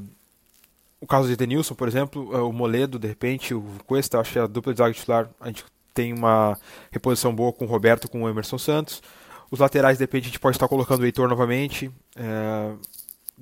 o 1.00 1.06
caso 1.06 1.28
de 1.28 1.36
Denilson, 1.36 1.74
por 1.74 1.88
exemplo, 1.88 2.34
é, 2.34 2.40
o 2.40 2.52
Moledo, 2.52 2.98
de 2.98 3.08
repente, 3.08 3.54
o 3.54 3.64
Cuesta, 3.86 4.20
acho 4.20 4.32
que 4.32 4.38
a 4.38 4.46
dupla 4.46 4.72
de 4.72 4.78
zaga 4.78 4.94
titular, 4.94 5.30
a 5.40 5.46
gente 5.48 5.64
tem 5.94 6.12
uma 6.12 6.58
reposição 6.90 7.34
boa 7.34 7.52
com 7.52 7.64
o 7.64 7.68
Roberto 7.68 8.08
com 8.08 8.22
o 8.22 8.28
Emerson 8.28 8.58
Santos. 8.58 9.02
Os 9.50 9.58
laterais, 9.58 9.98
de 9.98 10.04
repente, 10.04 10.24
a 10.24 10.26
gente 10.26 10.40
pode 10.40 10.56
estar 10.56 10.68
colocando 10.68 11.02
o 11.02 11.04
Heitor 11.04 11.28
novamente, 11.28 11.90
é, 12.16 12.72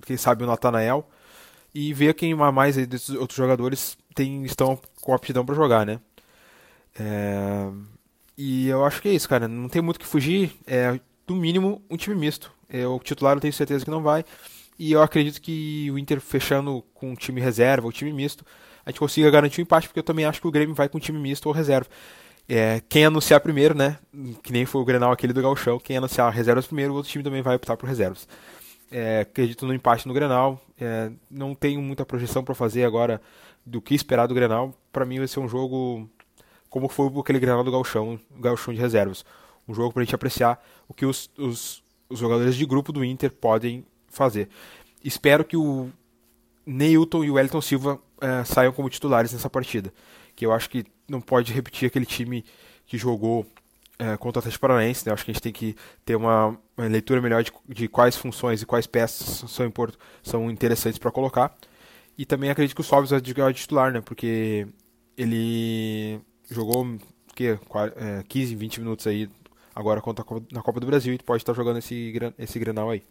quem 0.06 0.16
sabe 0.16 0.42
o 0.42 0.46
Natanael, 0.46 1.08
e 1.74 1.92
ver 1.94 2.14
quem 2.14 2.34
mais 2.34 2.76
desses 2.86 3.10
outros 3.10 3.36
jogadores 3.36 3.96
tem, 4.14 4.44
estão 4.44 4.78
com 5.00 5.14
aptidão 5.14 5.44
para 5.44 5.54
jogar, 5.54 5.86
né? 5.86 6.00
É, 6.98 7.70
e 8.36 8.68
eu 8.68 8.84
acho 8.84 9.00
que 9.00 9.08
é 9.08 9.12
isso, 9.12 9.28
cara. 9.28 9.46
Não 9.46 9.68
tem 9.68 9.82
muito 9.82 9.96
o 9.96 10.00
que 10.00 10.06
fugir. 10.06 10.52
É, 10.66 10.98
no 11.28 11.36
mínimo, 11.36 11.82
um 11.90 11.96
time 11.96 12.16
misto. 12.16 12.52
É, 12.68 12.86
o 12.86 12.98
titular 12.98 13.36
eu 13.36 13.40
tenho 13.40 13.52
certeza 13.52 13.84
que 13.84 13.90
não 13.90 14.02
vai. 14.02 14.24
E 14.78 14.92
eu 14.92 15.02
acredito 15.02 15.40
que 15.40 15.90
o 15.90 15.98
Inter 15.98 16.20
fechando 16.20 16.82
com 16.94 17.10
um 17.10 17.14
time 17.14 17.40
reserva, 17.40 17.86
o 17.86 17.92
time 17.92 18.12
misto, 18.12 18.44
a 18.84 18.90
gente 18.90 18.98
consiga 18.98 19.30
garantir 19.30 19.60
o 19.60 19.62
um 19.62 19.64
empate, 19.64 19.88
porque 19.88 19.98
eu 19.98 20.04
também 20.04 20.24
acho 20.24 20.40
que 20.40 20.48
o 20.48 20.50
Grêmio 20.50 20.74
vai 20.74 20.88
com 20.88 20.96
um 20.96 21.00
time 21.00 21.18
misto 21.18 21.46
ou 21.46 21.52
reserva. 21.52 21.86
É, 22.48 22.82
quem 22.88 23.04
anunciar 23.04 23.40
primeiro, 23.40 23.74
né? 23.76 23.98
Que 24.42 24.52
nem 24.52 24.64
foi 24.64 24.80
o 24.80 24.84
Grenal 24.84 25.12
aquele 25.12 25.32
do 25.32 25.42
Galchão, 25.42 25.78
quem 25.78 25.98
anunciar 25.98 26.32
reservas 26.32 26.66
primeiro, 26.66 26.92
o 26.92 26.96
outro 26.96 27.10
time 27.10 27.22
também 27.22 27.42
vai 27.42 27.56
optar 27.56 27.76
por 27.76 27.88
reservas. 27.88 28.26
É, 28.90 29.20
acredito 29.20 29.66
no 29.66 29.74
empate 29.74 30.08
no 30.08 30.14
Grenal. 30.14 30.60
É, 30.80 31.10
não 31.30 31.54
tenho 31.54 31.82
muita 31.82 32.06
projeção 32.06 32.42
para 32.42 32.54
fazer 32.54 32.84
agora 32.84 33.20
do 33.64 33.80
que 33.82 33.94
esperar 33.94 34.26
do 34.26 34.34
Grenal. 34.34 34.74
Para 34.92 35.04
mim 35.04 35.18
vai 35.18 35.28
ser 35.28 35.40
um 35.40 35.48
jogo 35.48 36.08
como 36.70 36.88
foi 36.88 37.10
aquele 37.18 37.38
Grenal 37.38 37.64
do 37.64 37.70
Galchão, 37.70 38.18
Galchão 38.38 38.72
de 38.72 38.80
reservas. 38.80 39.24
Um 39.68 39.74
jogo 39.74 39.92
para 39.92 40.02
a 40.02 40.04
gente 40.04 40.14
apreciar 40.14 40.64
o 40.88 40.94
que 40.94 41.04
os, 41.04 41.30
os, 41.36 41.82
os 42.08 42.18
jogadores 42.18 42.56
de 42.56 42.64
grupo 42.64 42.92
do 42.92 43.04
Inter 43.04 43.30
podem 43.30 43.84
fazer. 44.08 44.48
Espero 45.04 45.44
que 45.44 45.56
o 45.56 45.90
Neilton 46.64 47.24
e 47.24 47.30
o 47.30 47.34
Wellington 47.34 47.60
Silva 47.60 48.00
é, 48.20 48.44
saiam 48.44 48.72
como 48.72 48.88
titulares 48.88 49.32
nessa 49.32 49.50
partida. 49.50 49.92
Que 50.34 50.46
eu 50.46 50.52
acho 50.52 50.70
que 50.70 50.84
não 51.08 51.20
pode 51.20 51.52
repetir 51.52 51.86
aquele 51.86 52.06
time 52.06 52.44
que 52.86 52.96
jogou 52.96 53.46
é, 54.00 54.16
contra 54.16 54.38
o 54.38 54.40
Atlético 54.40 54.62
Paranaense. 54.62 55.06
Né? 55.06 55.12
Acho 55.12 55.24
que 55.24 55.30
a 55.30 55.34
gente 55.34 55.42
tem 55.42 55.52
que 55.52 55.76
ter 56.04 56.16
uma, 56.16 56.58
uma 56.76 56.86
leitura 56.88 57.20
melhor 57.20 57.44
de, 57.44 57.52
de, 57.68 57.86
quais 57.86 58.16
funções 58.16 58.62
e 58.62 58.66
quais 58.66 58.86
peças 58.86 59.50
são, 59.50 59.66
import, 59.66 59.94
são 60.22 60.50
interessantes 60.50 60.98
para 60.98 61.10
colocar. 61.10 61.54
E 62.16 62.24
também 62.24 62.50
acredito 62.50 62.74
que 62.74 62.80
o 62.80 62.84
Sobis 62.84 63.10
vai 63.10 63.20
jogar 63.24 63.52
titular, 63.52 63.92
né? 63.92 64.00
Porque 64.00 64.66
ele 65.16 66.18
jogou 66.50 66.98
que, 67.34 67.58
15, 68.28 68.54
20 68.54 68.80
minutos 68.80 69.06
aí 69.06 69.28
agora 69.74 70.00
contra 70.00 70.24
Copa, 70.24 70.46
na 70.50 70.62
Copa 70.62 70.80
do 70.80 70.86
Brasil 70.86 71.14
e 71.14 71.18
pode 71.18 71.42
estar 71.42 71.52
jogando 71.54 71.78
esse, 71.78 72.12
esse 72.38 72.58
Grenal 72.58 72.90
aí. 72.90 73.02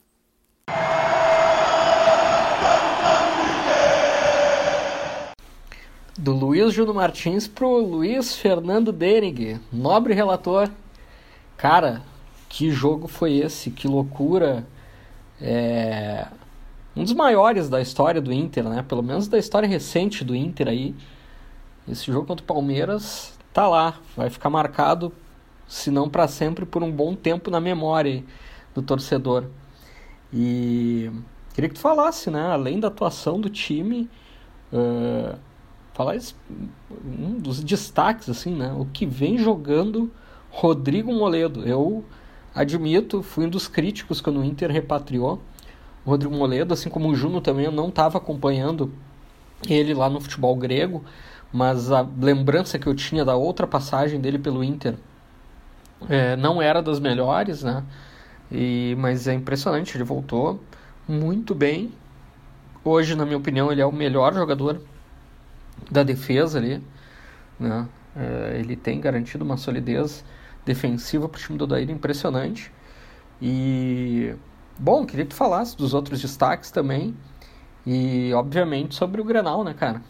Do 6.19 6.33
Luiz 6.33 6.73
Júnior 6.73 6.93
Martins 6.93 7.47
pro 7.47 7.77
Luiz 7.77 8.35
Fernando 8.35 8.91
Denig, 8.91 9.57
nobre 9.71 10.13
relator. 10.13 10.69
Cara, 11.55 12.01
que 12.49 12.69
jogo 12.69 13.07
foi 13.07 13.37
esse? 13.37 13.71
Que 13.71 13.87
loucura! 13.87 14.67
É... 15.39 16.27
Um 16.93 17.05
dos 17.05 17.13
maiores 17.13 17.69
da 17.69 17.79
história 17.79 18.19
do 18.19 18.33
Inter, 18.33 18.65
né? 18.65 18.83
Pelo 18.85 19.01
menos 19.01 19.29
da 19.29 19.37
história 19.37 19.65
recente 19.65 20.25
do 20.25 20.35
Inter 20.35 20.67
aí. 20.67 20.93
Esse 21.87 22.11
jogo 22.11 22.27
contra 22.27 22.43
o 22.43 22.47
Palmeiras 22.47 23.39
tá 23.53 23.69
lá, 23.69 23.97
vai 24.17 24.29
ficar 24.29 24.49
marcado, 24.49 25.13
se 25.69 25.89
não 25.89 26.09
para 26.09 26.27
sempre, 26.27 26.65
por 26.65 26.83
um 26.83 26.91
bom 26.91 27.15
tempo 27.15 27.49
na 27.49 27.61
memória 27.61 28.25
do 28.75 28.81
torcedor. 28.81 29.45
E 30.33 31.09
queria 31.53 31.69
que 31.69 31.75
tu 31.75 31.81
falasse, 31.81 32.29
né? 32.29 32.51
Além 32.51 32.77
da 32.77 32.89
atuação 32.89 33.39
do 33.39 33.49
time. 33.49 34.09
Uh 34.73 35.47
falar 35.99 36.17
um 37.03 37.37
dos 37.37 37.61
destaques, 37.61 38.29
assim, 38.29 38.55
né? 38.55 38.71
O 38.71 38.85
que 38.85 39.05
vem 39.05 39.37
jogando 39.37 40.09
Rodrigo 40.49 41.11
Moledo. 41.13 41.67
Eu 41.67 42.05
admito, 42.55 43.21
fui 43.21 43.45
um 43.45 43.49
dos 43.49 43.67
críticos 43.67 44.21
quando 44.21 44.39
o 44.39 44.45
Inter 44.45 44.71
repatriou 44.71 45.41
o 46.05 46.11
Rodrigo 46.11 46.33
Moledo, 46.33 46.73
assim 46.73 46.89
como 46.89 47.09
o 47.09 47.15
Juno 47.15 47.41
também, 47.41 47.65
eu 47.65 47.71
não 47.71 47.89
estava 47.89 48.17
acompanhando 48.17 48.93
ele 49.67 49.93
lá 49.93 50.09
no 50.09 50.21
futebol 50.21 50.55
grego, 50.55 51.03
mas 51.51 51.91
a 51.91 52.07
lembrança 52.17 52.79
que 52.79 52.87
eu 52.87 52.95
tinha 52.95 53.25
da 53.25 53.35
outra 53.35 53.67
passagem 53.67 54.21
dele 54.21 54.39
pelo 54.39 54.63
Inter 54.63 54.95
é, 56.07 56.37
não 56.37 56.61
era 56.61 56.81
das 56.81 57.01
melhores, 57.01 57.61
né? 57.61 57.83
E, 58.49 58.95
mas 58.97 59.27
é 59.27 59.33
impressionante, 59.33 59.97
ele 59.97 60.05
voltou 60.05 60.61
muito 61.05 61.53
bem. 61.53 61.91
Hoje, 62.85 63.15
na 63.15 63.25
minha 63.25 63.37
opinião, 63.37 63.69
ele 63.69 63.81
é 63.81 63.85
o 63.85 63.91
melhor 63.91 64.33
jogador 64.33 64.81
da 65.89 66.03
defesa 66.03 66.59
ali, 66.59 66.81
né? 67.59 67.87
É, 68.15 68.59
ele 68.59 68.75
tem 68.75 68.99
garantido 68.99 69.43
uma 69.45 69.57
solidez 69.57 70.23
defensiva 70.65 71.29
para 71.29 71.37
o 71.37 71.41
time 71.41 71.57
do 71.57 71.63
Odair 71.63 71.89
impressionante. 71.89 72.71
E, 73.41 74.35
bom, 74.77 75.05
queria 75.05 75.25
que 75.25 75.31
tu 75.31 75.35
falasse 75.35 75.77
dos 75.77 75.93
outros 75.93 76.21
destaques 76.21 76.71
também. 76.71 77.15
E, 77.85 78.33
obviamente, 78.33 78.95
sobre 78.95 79.21
o 79.21 79.23
Grenal, 79.23 79.63
né, 79.63 79.73
cara? 79.73 80.01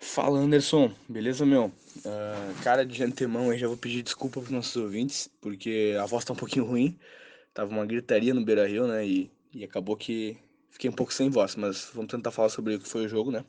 Fala, 0.00 0.38
Anderson. 0.38 0.92
Beleza, 1.08 1.46
meu? 1.46 1.72
Uh, 1.98 2.62
cara, 2.62 2.84
de 2.84 3.02
antemão, 3.02 3.52
eu 3.52 3.58
já 3.58 3.66
vou 3.68 3.76
pedir 3.76 4.02
desculpa 4.02 4.40
para 4.40 4.46
os 4.46 4.50
nossos 4.50 4.76
ouvintes, 4.76 5.30
porque 5.40 5.96
a 6.00 6.06
voz 6.06 6.24
tá 6.24 6.32
um 6.32 6.36
pouquinho 6.36 6.64
ruim. 6.68 6.98
Tava 7.54 7.70
uma 7.70 7.86
gritaria 7.86 8.34
no 8.34 8.44
Beira 8.44 8.66
Rio, 8.66 8.86
né? 8.86 9.06
E, 9.06 9.30
e 9.54 9.64
acabou 9.64 9.96
que 9.96 10.38
Fiquei 10.72 10.88
um 10.88 10.92
pouco 10.92 11.12
sem 11.12 11.28
voz, 11.28 11.54
mas 11.54 11.90
vamos 11.94 12.10
tentar 12.10 12.30
falar 12.30 12.48
sobre 12.48 12.74
o 12.74 12.80
que 12.80 12.88
foi 12.88 13.04
o 13.04 13.08
jogo, 13.08 13.30
né? 13.30 13.44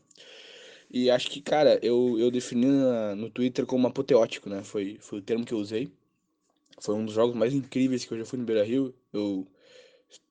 E 0.91 1.09
acho 1.09 1.31
que, 1.31 1.41
cara, 1.41 1.79
eu, 1.81 2.19
eu 2.19 2.29
defini 2.29 2.67
na, 2.67 3.15
no 3.15 3.29
Twitter 3.29 3.65
como 3.65 3.87
apoteótico, 3.87 4.49
né? 4.49 4.61
Foi, 4.61 4.97
foi 4.99 5.19
o 5.19 5.21
termo 5.21 5.45
que 5.45 5.53
eu 5.53 5.57
usei. 5.57 5.89
Foi 6.81 6.93
um 6.93 7.05
dos 7.05 7.15
jogos 7.15 7.35
mais 7.35 7.53
incríveis 7.53 8.03
que 8.03 8.13
eu 8.13 8.17
já 8.19 8.25
fui 8.25 8.37
no 8.37 8.45
Beira 8.45 8.63
Rio. 8.63 8.93
Eu 9.13 9.47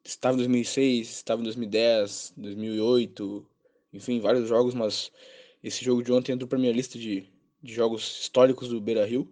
estava 0.04 0.34
em 0.34 0.38
2006, 0.38 1.08
estava 1.08 1.40
em 1.40 1.44
2010, 1.44 2.34
2008, 2.36 3.46
enfim, 3.94 4.20
vários 4.20 4.48
jogos, 4.48 4.74
mas 4.74 5.10
esse 5.64 5.82
jogo 5.84 6.02
de 6.02 6.12
ontem 6.12 6.32
entrou 6.32 6.46
para 6.48 6.58
minha 6.58 6.72
lista 6.72 6.98
de, 6.98 7.26
de 7.62 7.74
jogos 7.74 8.20
históricos 8.20 8.68
do 8.68 8.80
Beira 8.80 9.06
Rio. 9.06 9.28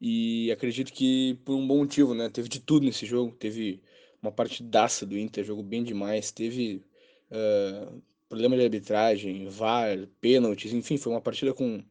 E 0.00 0.50
acredito 0.50 0.92
que 0.92 1.38
por 1.44 1.54
um 1.54 1.66
bom 1.66 1.78
motivo, 1.78 2.14
né? 2.14 2.30
Teve 2.30 2.48
de 2.48 2.60
tudo 2.60 2.86
nesse 2.86 3.04
jogo. 3.04 3.32
Teve 3.38 3.82
uma 4.22 4.32
partidaça 4.32 5.06
do 5.06 5.16
Inter, 5.16 5.44
jogou 5.44 5.64
bem 5.64 5.82
demais. 5.82 6.30
Teve 6.30 6.84
uh, 7.30 8.02
problema 8.28 8.56
de 8.56 8.64
arbitragem, 8.64 9.48
VAR, 9.48 10.06
pênaltis, 10.20 10.72
enfim, 10.72 10.96
foi 10.96 11.12
uma 11.12 11.20
partida 11.20 11.54
com 11.54 11.82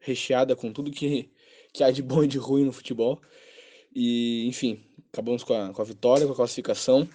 recheada 0.00 0.56
com 0.56 0.72
tudo 0.72 0.90
que, 0.90 1.30
que 1.72 1.84
há 1.84 1.90
de 1.90 2.02
bom 2.02 2.24
e 2.24 2.28
de 2.28 2.38
ruim 2.38 2.64
no 2.64 2.72
futebol. 2.72 3.20
E, 3.94 4.46
enfim, 4.46 4.82
acabamos 5.12 5.44
com 5.44 5.54
a, 5.54 5.72
com 5.72 5.82
a 5.82 5.84
vitória, 5.84 6.26
com 6.26 6.32
a 6.32 6.36
classificação. 6.36 7.08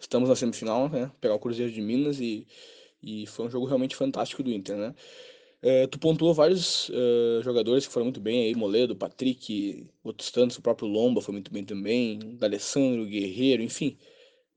Estamos 0.00 0.28
na 0.28 0.36
semifinal, 0.36 0.88
né? 0.88 1.10
Pegar 1.20 1.34
o 1.34 1.38
Cruzeiro 1.38 1.72
de 1.72 1.80
Minas 1.80 2.20
e, 2.20 2.46
e 3.02 3.26
foi 3.26 3.46
um 3.46 3.50
jogo 3.50 3.66
realmente 3.66 3.96
fantástico 3.96 4.42
do 4.42 4.50
Inter, 4.50 4.76
né? 4.76 4.94
Tu 5.90 5.98
pontuou 6.00 6.34
vários 6.34 6.88
uh, 6.88 7.40
jogadores 7.42 7.86
que 7.86 7.92
foram 7.92 8.06
muito 8.06 8.20
bem 8.20 8.46
aí, 8.46 8.54
Moledo, 8.54 8.96
Patrick, 8.96 9.86
outros 10.02 10.32
tantos, 10.32 10.58
o 10.58 10.62
próprio 10.62 10.88
Lomba 10.88 11.20
foi 11.20 11.30
muito 11.30 11.52
bem 11.52 11.64
também, 11.64 12.18
D'Alessandro, 12.36 13.06
Guerreiro, 13.06 13.62
enfim. 13.62 13.96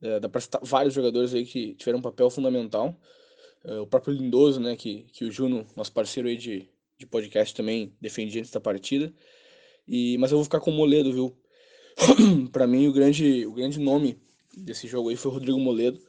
Uh, 0.02 0.20
dá 0.20 0.28
pra 0.28 0.42
citar 0.42 0.62
vários 0.64 0.96
jogadores 0.96 1.36
aí 1.36 1.46
que 1.46 1.76
tiveram 1.76 2.00
um 2.00 2.02
papel 2.02 2.28
fundamental. 2.32 3.00
o 3.64 3.86
próprio 3.86 4.16
Lindoso, 4.16 4.60
né, 4.60 4.76
que, 4.76 5.04
que 5.14 5.26
o 5.26 5.32
Juno, 5.32 5.68
nosso 5.76 5.92
parceiro 5.92 6.28
aí 6.28 6.38
de, 6.38 6.68
de 6.98 7.06
podcast, 7.06 7.54
também 7.54 7.94
defendia 8.02 8.42
antes 8.42 8.52
da 8.52 8.60
partida. 8.60 9.14
E, 9.88 10.18
mas 10.18 10.32
eu 10.32 10.40
vou 10.40 10.46
ficar 10.46 10.60
com 10.60 10.72
o 10.72 10.74
Moledo, 10.74 11.14
viu? 11.14 11.38
para 12.52 12.66
mim, 12.66 12.88
o 12.88 12.92
grande, 12.92 13.46
o 13.46 13.52
grande 13.52 13.80
nome 13.80 14.18
desse 14.58 14.88
jogo 14.88 15.10
aí 15.10 15.16
foi 15.16 15.30
o 15.30 15.34
Rodrigo 15.36 15.60
Moledo. 15.60 16.00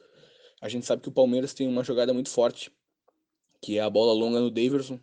A 0.59 0.67
gente 0.67 0.87
sabe 0.87 1.03
que 1.03 1.09
o 1.09 1.11
Palmeiras 1.11 1.53
tem 1.53 1.67
uma 1.67 1.83
jogada 1.83 2.13
muito 2.15 2.29
forte 2.29 2.71
que 3.67 3.77
é 3.77 3.81
a 3.81 3.89
bola 3.89 4.13
longa 4.13 4.39
no 4.39 4.49
Daverson, 4.49 4.97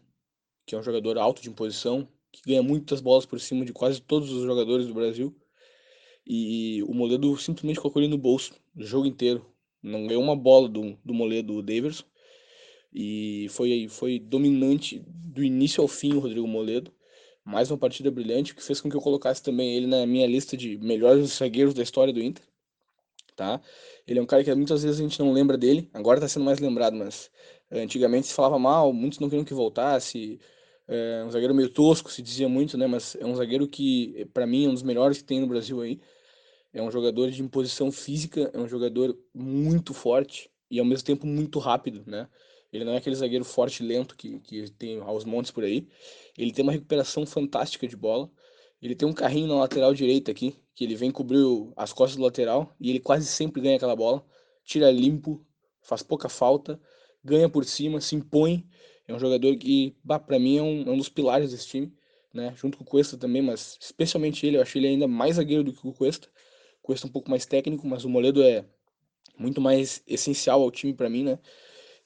que 0.64 0.74
é 0.74 0.79
um 0.79 0.83
jogador 0.83 1.18
alto 1.18 1.42
de 1.42 1.50
imposição, 1.50 2.09
que 2.33 2.40
ganha 2.46 2.62
muitas 2.62 2.98
bolas 2.98 3.27
por 3.27 3.38
cima 3.38 3.62
de 3.62 3.74
quase 3.74 4.00
todos 4.00 4.33
os 4.33 4.42
jogadores 4.42 4.87
do 4.87 4.94
Brasil. 4.94 5.37
E 6.27 6.83
o 6.85 6.94
Moledo 6.94 7.37
simplesmente 7.37 7.79
colocou 7.79 8.00
ele 8.00 8.11
no 8.11 8.16
bolso 8.16 8.55
o 8.74 8.83
jogo 8.83 9.07
inteiro. 9.07 9.44
Não 9.83 10.07
ganhou 10.07 10.22
uma 10.22 10.35
bola 10.35 10.66
do, 10.66 10.96
do 11.05 11.12
Moledo, 11.12 11.57
do 11.57 11.62
Daverson. 11.62 12.05
E 12.90 13.48
foi, 13.50 13.87
foi 13.87 14.18
dominante 14.18 14.98
do 15.07 15.44
início 15.44 15.83
ao 15.83 15.87
fim 15.87 16.14
o 16.14 16.20
Rodrigo 16.20 16.48
Moledo. 16.48 16.90
Mais 17.44 17.70
uma 17.70 17.77
partida 17.77 18.11
brilhante, 18.11 18.55
que 18.55 18.64
fez 18.64 18.81
com 18.81 18.88
que 18.88 18.96
eu 18.96 19.03
colocasse 19.03 19.42
também 19.42 19.77
ele 19.77 19.87
na 19.87 20.07
minha 20.07 20.27
lista 20.27 20.57
de 20.57 20.79
melhores 20.79 21.37
zagueiros 21.37 21.74
da 21.74 21.83
história 21.83 22.14
do 22.14 22.22
Inter. 22.22 22.42
Tá? 23.37 23.61
Ele 24.07 24.20
é 24.20 24.23
um 24.23 24.27
cara 24.27 24.44
que 24.44 24.55
muitas 24.55 24.83
vezes 24.85 25.01
a 25.01 25.03
gente 25.03 25.18
não 25.18 25.33
lembra 25.33 25.59
dele, 25.59 25.90
agora 25.92 26.18
está 26.18 26.29
sendo 26.29 26.44
mais 26.44 26.61
lembrado, 26.61 26.94
mas 26.94 27.31
Antigamente 27.70 28.27
se 28.29 28.35
falava 28.35 28.59
mal, 28.59 28.92
muitos 28.92 29.18
não 29.18 29.29
queriam 29.29 29.44
que 29.44 29.55
voltasse. 29.55 30.38
É 30.87 31.25
um 31.25 31.31
zagueiro 31.31 31.55
meio 31.55 31.68
tosco, 31.70 32.11
se 32.12 32.23
dizia 32.23 32.49
muito, 32.49 32.77
né? 32.77 32.87
Mas 32.87 33.16
é 33.16 33.25
um 33.25 33.35
zagueiro 33.35 33.66
que, 33.66 34.27
para 34.33 34.47
mim, 34.47 34.66
é 34.66 34.68
um 34.68 34.75
dos 34.75 34.83
melhores 34.83 35.18
que 35.18 35.25
tem 35.25 35.40
no 35.40 35.47
Brasil 35.47 35.81
aí. 35.81 36.01
É 36.73 36.83
um 36.83 36.90
jogador 36.90 37.31
de 37.31 37.42
imposição 37.42 37.90
física, 37.90 38.51
é 38.53 38.59
um 38.59 38.68
jogador 38.68 39.16
muito 39.35 39.94
forte 39.94 40.51
e 40.70 40.79
ao 40.79 40.85
mesmo 40.85 41.07
tempo 41.07 41.27
muito 41.27 41.59
rápido, 41.59 42.03
né? 42.07 42.29
Ele 42.73 42.85
não 42.85 42.92
é 42.92 42.97
aquele 42.99 43.16
zagueiro 43.16 43.44
forte 43.44 43.83
e 43.83 43.87
lento 43.87 44.16
que, 44.16 44.40
que 44.40 44.70
tem 44.73 45.01
aos 45.01 45.25
montes 45.25 45.51
por 45.53 45.64
aí. 45.64 45.87
Ele 46.37 46.53
tem 46.53 46.64
uma 46.64 46.73
recuperação 46.73 47.25
fantástica 47.25 47.87
de 47.87 47.97
bola. 47.97 48.31
Ele 48.85 48.94
tem 48.94 49.09
um 49.09 49.14
carrinho 49.14 49.49
na 49.49 49.55
lateral 49.55 49.94
direita 49.94 50.31
aqui, 50.31 50.55
que 50.75 50.85
ele 50.85 50.94
vem 50.94 51.11
cobrir 51.11 51.42
as 51.75 51.90
costas 51.90 52.18
do 52.18 52.23
lateral 52.23 52.70
e 52.79 52.90
ele 52.90 53.01
quase 53.01 53.27
sempre 53.27 53.62
ganha 53.62 53.77
aquela 53.77 53.97
bola. 53.97 54.23
Tira 54.62 54.90
limpo, 54.90 55.42
faz 55.81 56.03
pouca 56.03 56.29
falta, 56.29 56.79
ganha 57.25 57.49
por 57.49 57.64
cima, 57.64 57.99
se 57.99 58.14
impõe. 58.14 58.68
É 59.09 59.14
um 59.14 59.18
jogador 59.18 59.57
que, 59.57 59.97
para 60.27 60.38
mim, 60.38 60.59
é 60.59 60.62
um, 60.62 60.83
é 60.83 60.90
um, 60.90 60.99
dos 60.99 61.09
pilares 61.09 61.51
desse 61.51 61.66
time, 61.66 61.94
né? 62.31 62.53
Junto 62.57 62.77
com 62.77 62.85
o 62.85 62.87
Cuesta 62.87 63.16
também, 63.16 63.40
mas 63.40 63.79
especialmente 63.81 64.47
ele, 64.47 64.59
eu 64.59 64.61
acho 64.61 64.77
ele 64.77 64.88
ainda 64.88 65.09
mais 65.09 65.37
zagueiro 65.37 65.64
do 65.64 65.73
que 65.73 65.88
o 65.88 65.92
Cuesta. 65.94 66.29
O 66.83 66.83
Cuesta 66.83 67.07
é 67.07 67.09
um 67.09 67.12
pouco 67.12 67.31
mais 67.31 67.47
técnico, 67.47 67.87
mas 67.87 68.05
o 68.05 68.11
Moledo 68.11 68.42
é 68.42 68.66
muito 69.38 69.62
mais 69.62 70.03
essencial 70.07 70.61
ao 70.61 70.70
time 70.70 70.92
para 70.92 71.09
mim, 71.09 71.25
né? 71.25 71.38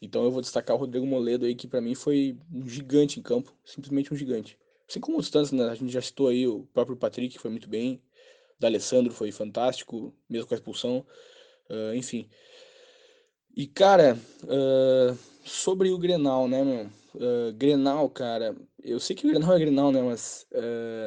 Então 0.01 0.23
eu 0.23 0.31
vou 0.31 0.41
destacar 0.41 0.77
o 0.77 0.79
Rodrigo 0.79 1.05
Moledo 1.05 1.45
aí, 1.45 1.57
que 1.57 1.67
para 1.67 1.81
mim 1.81 1.97
foi 1.97 2.39
um 2.53 2.69
gigante 2.69 3.19
em 3.19 3.23
campo, 3.23 3.53
simplesmente 3.65 4.15
um 4.15 4.17
gigante. 4.17 4.57
Assim 4.89 5.01
como 5.01 5.19
os 5.19 5.29
tantos, 5.29 5.53
né? 5.53 5.69
A 5.69 5.75
gente 5.75 5.93
já 5.93 6.01
citou 6.01 6.29
aí 6.29 6.47
o 6.47 6.67
próprio 6.73 6.97
Patrick, 6.97 7.35
que 7.35 7.41
foi 7.41 7.51
muito 7.51 7.69
bem, 7.69 8.03
o 8.57 8.61
D'Alessandro 8.61 9.13
foi 9.13 9.31
fantástico, 9.31 10.15
mesmo 10.29 10.49
com 10.49 10.55
a 10.55 10.57
expulsão, 10.57 11.07
uh, 11.69 11.95
enfim. 11.95 12.29
E, 13.55 13.67
cara, 13.67 14.19
uh, 14.45 15.19
sobre 15.45 15.91
o 15.91 15.99
Grenal, 15.99 16.49
né, 16.49 16.65
meu? 16.65 16.87
Uh, 17.15 17.53
Grenal, 17.55 18.09
cara, 18.09 18.57
eu 18.83 18.99
sei 18.99 19.15
que 19.15 19.27
o 19.27 19.31
Grenal 19.31 19.55
é 19.55 19.59
Grenal, 19.59 19.93
né, 19.93 20.01
mas 20.01 20.47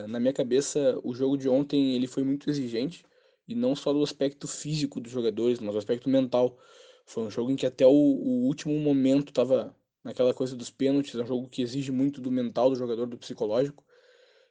na 0.07 0.19
minha 0.19 0.33
cabeça 0.33 0.99
o 1.03 1.13
jogo 1.13 1.37
de 1.37 1.47
ontem 1.47 1.95
ele 1.95 2.07
foi 2.07 2.23
muito 2.23 2.49
exigente, 2.49 3.05
e 3.47 3.55
não 3.55 3.75
só 3.75 3.93
do 3.93 4.03
aspecto 4.03 4.47
físico 4.47 4.99
dos 4.99 5.11
jogadores, 5.11 5.59
mas 5.59 5.73
do 5.73 5.77
aspecto 5.77 6.09
mental. 6.09 6.57
Foi 7.05 7.23
um 7.23 7.29
jogo 7.31 7.51
em 7.51 7.55
que 7.55 7.65
até 7.65 7.85
o, 7.85 7.91
o 7.91 8.45
último 8.45 8.77
momento 8.79 9.29
estava 9.29 9.75
naquela 10.03 10.33
coisa 10.33 10.55
dos 10.55 10.69
pênaltis, 10.69 11.15
é 11.15 11.23
um 11.23 11.25
jogo 11.25 11.47
que 11.47 11.61
exige 11.61 11.91
muito 11.91 12.21
do 12.21 12.31
mental 12.31 12.69
do 12.69 12.75
jogador, 12.75 13.07
do 13.07 13.17
psicológico. 13.17 13.83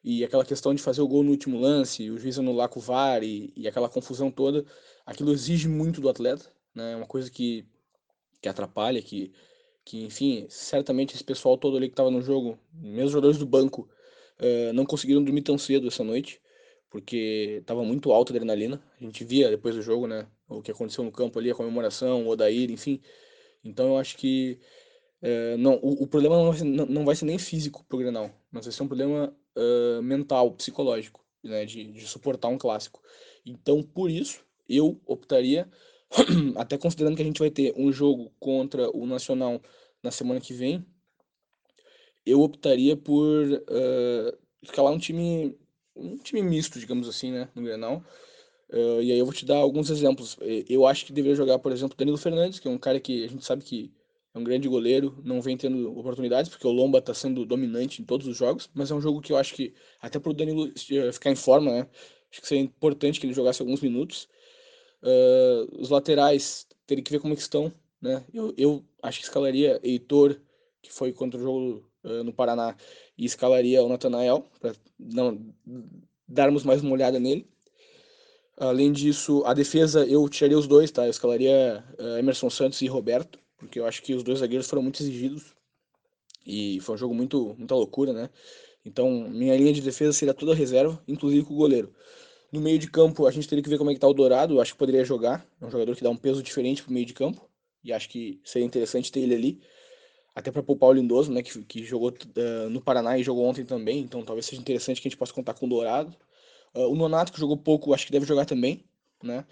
E 0.02 0.24
aquela 0.24 0.44
questão 0.44 0.74
de 0.74 0.82
fazer 0.82 1.02
o 1.02 1.08
gol 1.08 1.22
no 1.22 1.30
último 1.30 1.58
lance, 1.58 2.10
o 2.10 2.18
juiz 2.18 2.38
anular 2.38 2.68
com 2.68 2.80
o 2.80 2.82
VAR 2.82 3.22
e, 3.22 3.52
e 3.54 3.68
aquela 3.68 3.88
confusão 3.88 4.30
toda, 4.30 4.64
aquilo 5.04 5.32
exige 5.32 5.68
muito 5.68 6.00
do 6.00 6.08
atleta, 6.08 6.50
né? 6.74 6.92
É 6.92 6.96
uma 6.96 7.06
coisa 7.06 7.30
que, 7.30 7.66
que 8.40 8.48
atrapalha, 8.48 9.02
que, 9.02 9.32
que, 9.84 10.02
enfim, 10.04 10.46
certamente 10.48 11.14
esse 11.14 11.24
pessoal 11.24 11.58
todo 11.58 11.76
ali 11.76 11.88
que 11.88 11.92
estava 11.92 12.10
no 12.10 12.22
jogo, 12.22 12.58
mesmo 12.72 13.06
os 13.06 13.12
jogadores 13.12 13.38
do 13.38 13.44
banco, 13.46 13.90
uh, 14.38 14.72
não 14.72 14.86
conseguiram 14.86 15.22
dormir 15.22 15.42
tão 15.42 15.58
cedo 15.58 15.88
essa 15.88 16.02
noite, 16.02 16.40
porque 16.88 17.58
estava 17.60 17.84
muito 17.84 18.10
alta 18.10 18.32
a 18.32 18.36
adrenalina. 18.36 18.82
A 19.00 19.04
gente 19.04 19.22
via 19.22 19.50
depois 19.50 19.74
do 19.74 19.82
jogo, 19.82 20.06
né? 20.06 20.26
o 20.50 20.60
que 20.62 20.70
aconteceu 20.70 21.04
no 21.04 21.12
campo 21.12 21.38
ali, 21.38 21.50
a 21.50 21.54
comemoração, 21.54 22.26
o 22.26 22.28
Odair, 22.28 22.70
enfim. 22.70 23.00
Então 23.62 23.88
eu 23.88 23.98
acho 23.98 24.16
que 24.16 24.58
é, 25.22 25.56
não, 25.56 25.74
o, 25.82 26.04
o, 26.04 26.06
problema 26.06 26.36
não 26.36 26.48
vai, 26.48 26.58
ser, 26.58 26.64
não, 26.64 26.86
não 26.86 27.04
vai, 27.04 27.14
ser, 27.14 27.26
nem 27.26 27.38
físico 27.38 27.84
pro 27.86 27.98
Grenal, 27.98 28.30
mas 28.50 28.64
vai 28.64 28.72
ser 28.72 28.82
um 28.82 28.88
problema 28.88 29.34
uh, 29.56 30.02
mental, 30.02 30.52
psicológico, 30.52 31.22
né, 31.44 31.66
de, 31.66 31.92
de, 31.92 32.06
suportar 32.06 32.48
um 32.48 32.56
clássico. 32.56 33.02
Então, 33.44 33.82
por 33.82 34.10
isso, 34.10 34.42
eu 34.68 34.98
optaria, 35.06 35.68
até 36.56 36.78
considerando 36.78 37.16
que 37.16 37.22
a 37.22 37.24
gente 37.24 37.38
vai 37.38 37.50
ter 37.50 37.74
um 37.76 37.92
jogo 37.92 38.32
contra 38.40 38.90
o 38.96 39.06
Nacional 39.06 39.60
na 40.02 40.10
semana 40.10 40.40
que 40.40 40.54
vem, 40.54 40.84
eu 42.24 42.40
optaria 42.40 42.96
por 42.96 43.46
uh, 43.46 44.38
escalar 44.62 44.92
um 44.92 44.98
time, 44.98 45.54
um 45.94 46.16
time 46.16 46.42
misto, 46.42 46.78
digamos 46.78 47.08
assim, 47.08 47.30
né, 47.30 47.48
no 47.54 47.62
Grenal, 47.62 48.02
Uh, 48.72 49.02
e 49.02 49.10
aí 49.10 49.18
eu 49.18 49.24
vou 49.24 49.34
te 49.34 49.44
dar 49.44 49.56
alguns 49.56 49.90
exemplos. 49.90 50.36
Eu 50.68 50.86
acho 50.86 51.04
que 51.04 51.12
deveria 51.12 51.34
jogar, 51.34 51.58
por 51.58 51.72
exemplo, 51.72 51.96
Danilo 51.96 52.16
Fernandes, 52.16 52.60
que 52.60 52.68
é 52.68 52.70
um 52.70 52.78
cara 52.78 53.00
que 53.00 53.24
a 53.24 53.28
gente 53.28 53.44
sabe 53.44 53.64
que 53.64 53.92
é 54.32 54.38
um 54.38 54.44
grande 54.44 54.68
goleiro, 54.68 55.20
não 55.24 55.40
vem 55.42 55.56
tendo 55.56 55.98
oportunidades, 55.98 56.48
porque 56.50 56.66
o 56.66 56.70
Lomba 56.70 56.98
está 56.98 57.12
sendo 57.12 57.44
dominante 57.44 58.00
em 58.00 58.04
todos 58.04 58.26
os 58.26 58.36
jogos, 58.36 58.70
mas 58.72 58.90
é 58.90 58.94
um 58.94 59.00
jogo 59.00 59.20
que 59.20 59.32
eu 59.32 59.36
acho 59.36 59.54
que, 59.54 59.74
até 60.00 60.18
para 60.18 60.30
o 60.30 60.34
Danilo 60.34 60.72
eh, 60.90 61.12
ficar 61.12 61.30
em 61.30 61.36
forma, 61.36 61.70
né? 61.72 61.88
Acho 62.30 62.40
que 62.40 62.46
seria 62.46 62.62
importante 62.62 63.18
que 63.18 63.26
ele 63.26 63.34
jogasse 63.34 63.60
alguns 63.60 63.80
minutos. 63.80 64.28
Uh, 65.02 65.80
os 65.80 65.90
laterais, 65.90 66.66
teria 66.86 67.02
que 67.02 67.10
ver 67.10 67.18
como 67.18 67.32
é 67.32 67.36
que 67.36 67.42
estão, 67.42 67.72
né? 68.00 68.24
Eu, 68.32 68.54
eu 68.56 68.84
acho 69.02 69.18
que 69.18 69.24
escalaria 69.24 69.80
Heitor, 69.82 70.40
que 70.80 70.92
foi 70.92 71.12
contra 71.12 71.38
o 71.38 71.42
jogo 71.42 71.90
uh, 72.04 72.22
no 72.22 72.32
Paraná, 72.32 72.76
e 73.18 73.24
escalaria 73.24 73.82
o 73.82 73.88
Natanael, 73.88 74.48
para 74.60 74.74
darmos 76.28 76.62
mais 76.62 76.82
uma 76.82 76.92
olhada 76.92 77.18
nele. 77.18 77.48
Além 78.56 78.92
disso, 78.92 79.42
a 79.44 79.54
defesa 79.54 80.06
eu 80.06 80.28
tiraria 80.28 80.58
os 80.58 80.68
dois, 80.68 80.90
tá? 80.90 81.06
Eu 81.06 81.10
escalaria 81.10 81.84
uh, 81.98 82.18
Emerson 82.18 82.50
Santos 82.50 82.80
e 82.82 82.86
Roberto, 82.86 83.40
porque 83.60 83.78
eu 83.78 83.86
acho 83.86 84.02
que 84.02 84.14
os 84.14 84.24
dois 84.24 84.40
zagueiros 84.40 84.68
foram 84.68 84.82
muito 84.82 85.00
exigidos 85.00 85.54
e 86.44 86.80
foi 86.80 86.94
um 86.96 86.98
jogo 86.98 87.14
muito 87.14 87.54
muita 87.56 87.74
loucura, 87.74 88.12
né? 88.12 88.30
Então, 88.84 89.28
minha 89.28 89.54
linha 89.56 89.72
de 89.72 89.82
defesa 89.82 90.12
seria 90.12 90.34
toda 90.34 90.54
reserva, 90.54 91.00
inclusive 91.06 91.44
com 91.44 91.54
o 91.54 91.56
goleiro. 91.56 91.94
No 92.50 92.60
meio 92.60 92.78
de 92.78 92.90
campo, 92.90 93.26
a 93.26 93.30
gente 93.30 93.46
teria 93.46 93.62
que 93.62 93.68
ver 93.68 93.78
como 93.78 93.90
é 93.90 93.94
que 93.94 94.00
tá 94.00 94.08
o 94.08 94.14
Dourado, 94.14 94.60
acho 94.60 94.72
que 94.72 94.78
poderia 94.78 95.04
jogar, 95.04 95.46
é 95.60 95.66
um 95.66 95.70
jogador 95.70 95.94
que 95.94 96.02
dá 96.02 96.10
um 96.10 96.16
peso 96.16 96.42
diferente 96.42 96.82
pro 96.82 96.92
meio 96.92 97.06
de 97.06 97.12
campo, 97.12 97.48
e 97.84 97.92
acho 97.92 98.08
que 98.08 98.40
seria 98.42 98.66
interessante 98.66 99.12
ter 99.12 99.20
ele 99.20 99.34
ali, 99.34 99.60
até 100.34 100.50
para 100.50 100.62
poupar 100.62 100.88
o 100.88 100.92
Lindoso, 100.92 101.30
né, 101.30 101.42
que, 101.42 101.62
que 101.64 101.84
jogou 101.84 102.10
uh, 102.10 102.70
no 102.70 102.80
Paraná 102.80 103.18
e 103.18 103.22
jogou 103.22 103.44
ontem 103.44 103.64
também, 103.64 104.00
então 104.00 104.24
talvez 104.24 104.46
seja 104.46 104.60
interessante 104.60 105.00
que 105.00 105.06
a 105.06 105.10
gente 105.10 105.18
possa 105.18 105.32
contar 105.32 105.54
com 105.54 105.66
o 105.66 105.68
Dourado. 105.68 106.16
Uh, 106.74 106.88
o 106.88 106.96
Nonato, 106.96 107.32
que 107.32 107.38
jogou 107.38 107.56
pouco, 107.56 107.92
acho 107.92 108.06
que 108.06 108.12
deve 108.12 108.26
jogar 108.26 108.46
também, 108.46 108.84
né? 109.22 109.44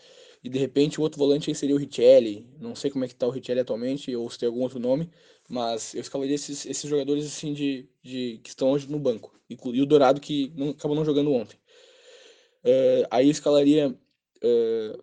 E 0.43 0.49
de 0.49 0.59
repente 0.59 0.99
o 0.99 1.03
outro 1.03 1.19
volante 1.19 1.51
aí 1.51 1.55
seria 1.55 1.75
o 1.75 1.79
Richelli. 1.79 2.47
Não 2.61 2.75
sei 2.75 2.91
como 2.91 3.05
é 3.05 3.09
que 3.09 3.15
tá 3.15 3.27
o 3.27 3.31
Richelli 3.31 3.61
atualmente, 3.61 4.15
ou 4.15 4.29
se 4.31 4.39
tem 4.39 4.47
algum 4.47 4.63
outro 4.63 4.79
nome, 4.79 5.11
mas 5.49 5.95
eu 5.95 6.01
escalaria 6.01 6.35
esses, 6.35 6.67
esses 6.67 6.89
jogadores 6.89 7.27
assim 7.27 7.53
de, 7.53 7.89
de 8.03 8.41
que 8.43 8.51
estão 8.51 8.71
hoje 8.71 8.91
no 8.91 8.99
banco. 8.99 9.33
E, 9.51 9.57
e 9.73 9.83
o 9.83 9.87
Dourado 9.87 10.21
que 10.21 10.53
não, 10.57 10.71
acabou 10.71 10.97
não 10.97 11.05
jogando 11.05 11.33
ontem. 11.33 11.57
Uh, 12.65 13.07
aí 13.11 13.29
escalaria 13.31 13.89
uh, 13.89 15.03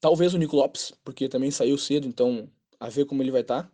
talvez 0.00 0.34
o 0.34 0.38
Nico 0.38 0.56
Lopes, 0.56 0.92
porque 1.04 1.28
também 1.28 1.50
saiu 1.50 1.78
cedo, 1.78 2.08
então 2.08 2.48
a 2.80 2.88
ver 2.88 3.06
como 3.06 3.22
ele 3.22 3.30
vai 3.30 3.42
estar. 3.42 3.62
Tá. 3.62 3.72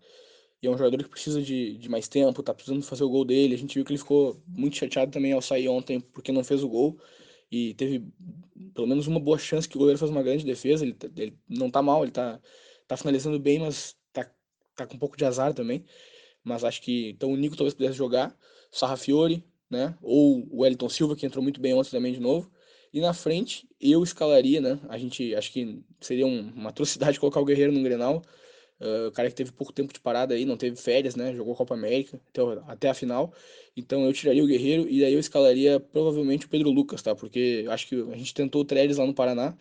E 0.63 0.67
é 0.67 0.71
um 0.71 0.77
jogador 0.77 1.03
que 1.05 1.09
precisa 1.09 1.41
de, 1.41 1.79
de 1.79 1.89
mais 1.89 2.09
tempo, 2.09 2.43
tá 2.43 2.53
precisando 2.53 2.83
fazer 2.83 3.05
o 3.05 3.09
gol 3.09 3.25
dele. 3.25 3.55
A 3.55 3.59
gente 3.59 3.75
viu 3.75 3.85
que 3.85 3.93
ele 3.93 3.99
ficou 3.99 4.43
muito 4.47 4.77
chateado 4.77 5.11
também 5.13 5.33
ao 5.33 5.41
sair 5.41 5.69
ontem 5.69 6.01
porque 6.01 6.33
não 6.33 6.43
fez 6.43 6.65
o 6.65 6.69
gol 6.69 6.99
e 7.51 7.75
teve 7.75 8.05
pelo 8.79 8.87
menos 8.87 9.09
uma 9.09 9.19
boa 9.19 9.37
chance 9.37 9.69
que 9.69 9.75
o 9.75 9.79
goleiro 9.81 9.99
faz 9.99 10.09
uma 10.09 10.23
grande 10.23 10.45
defesa. 10.45 10.85
Ele, 10.85 10.93
tá, 10.93 11.09
ele 11.17 11.37
não 11.49 11.69
tá 11.69 11.83
mal, 11.83 12.05
ele 12.05 12.13
tá, 12.13 12.41
tá 12.87 12.97
finalizando 12.97 13.37
bem, 13.37 13.59
mas 13.59 13.97
tá, 14.13 14.25
tá 14.77 14.87
com 14.87 14.95
um 14.95 14.99
pouco 15.01 15.17
de 15.17 15.25
azar 15.25 15.53
também. 15.53 15.85
Mas 16.45 16.63
acho 16.63 16.81
que 16.81 17.11
então 17.11 17.33
o 17.33 17.37
Nico 17.37 17.57
talvez 17.57 17.75
pudesse 17.75 17.97
jogar, 17.97 18.39
Sarrafiore, 18.71 19.43
né? 19.69 19.99
Ou 20.01 20.47
o 20.49 20.61
Wellington 20.61 20.89
Silva, 20.89 21.17
que 21.17 21.27
entrou 21.27 21.43
muito 21.43 21.61
bem 21.61 21.75
ontem 21.75 21.91
também 21.91 22.13
de 22.13 22.21
novo. 22.21 22.49
E 22.93 23.01
na 23.01 23.13
frente, 23.13 23.69
eu 23.81 24.01
escalaria, 24.05 24.61
né? 24.61 24.79
A 24.89 24.97
gente 24.97 25.35
acho 25.35 25.51
que 25.51 25.83
seria 26.01 26.25
um, 26.25 26.53
uma 26.55 26.71
atrocidade 26.71 27.19
colocar 27.19 27.41
o 27.41 27.45
Guerreiro 27.45 27.73
no 27.73 27.83
Grenal. 27.83 28.23
Uh, 28.81 29.09
o 29.09 29.13
cara 29.13 29.29
que 29.29 29.35
teve 29.35 29.51
pouco 29.51 29.73
tempo 29.73 29.93
de 29.93 29.99
parada 29.99 30.35
aí, 30.35 30.45
não 30.45 30.57
teve 30.57 30.77
férias, 30.77 31.17
né? 31.17 31.35
Jogou 31.35 31.55
Copa 31.57 31.75
América 31.75 32.21
até, 32.29 32.43
até 32.69 32.89
a 32.91 32.95
final. 32.95 33.33
Então 33.77 34.05
eu 34.05 34.13
tiraria 34.13 34.43
o 34.43 34.47
Guerreiro 34.47 34.89
e 34.89 35.01
daí 35.01 35.13
eu 35.13 35.19
escalaria 35.19 35.81
provavelmente 35.81 36.47
o 36.47 36.49
Pedro 36.49 36.71
Lucas, 36.71 37.03
tá? 37.03 37.15
Porque 37.15 37.67
acho 37.69 37.89
que 37.89 37.97
a 38.13 38.17
gente 38.17 38.33
tentou 38.33 38.63
o 38.63 38.65
Trellis 38.65 38.97
lá 38.97 39.07
no 39.07 39.15
Paraná. 39.15 39.57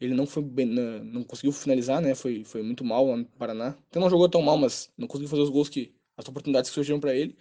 Ele 0.00 0.14
não 0.14 0.26
foi 0.26 0.42
bem, 0.42 0.66
não, 0.66 1.22
conseguiu 1.24 1.52
finalizar, 1.52 2.00
né? 2.00 2.14
Foi, 2.14 2.44
foi 2.44 2.62
muito 2.62 2.84
mal 2.84 3.06
lá 3.06 3.16
no 3.16 3.24
Paraná. 3.24 3.76
Até 3.90 3.98
não 3.98 4.08
jogou 4.08 4.28
tão 4.28 4.40
mal, 4.40 4.56
mas 4.56 4.90
não 4.96 5.06
conseguiu 5.06 5.28
fazer 5.28 5.42
os 5.42 5.50
gols 5.50 5.68
que. 5.68 5.92
as 6.16 6.26
oportunidades 6.28 6.70
que 6.70 6.74
surgiram 6.74 7.00
para 7.00 7.14
ele. 7.14 7.36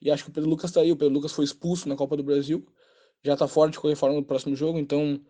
E 0.00 0.10
acho 0.10 0.24
que 0.24 0.30
o 0.30 0.32
Pedro 0.32 0.50
Lucas 0.50 0.72
tá 0.72 0.80
aí. 0.80 0.90
O 0.90 0.96
Pedro 0.96 1.14
Lucas 1.14 1.32
foi 1.32 1.44
expulso 1.44 1.88
na 1.88 1.96
Copa 1.96 2.16
do 2.16 2.22
Brasil. 2.24 2.66
Já 3.22 3.36
tá 3.36 3.46
fora 3.46 3.70
de 3.70 3.78
qualquer 3.78 3.96
forma 3.96 4.16
no 4.16 4.24
próximo 4.24 4.56
jogo, 4.56 4.78
então 4.78 5.20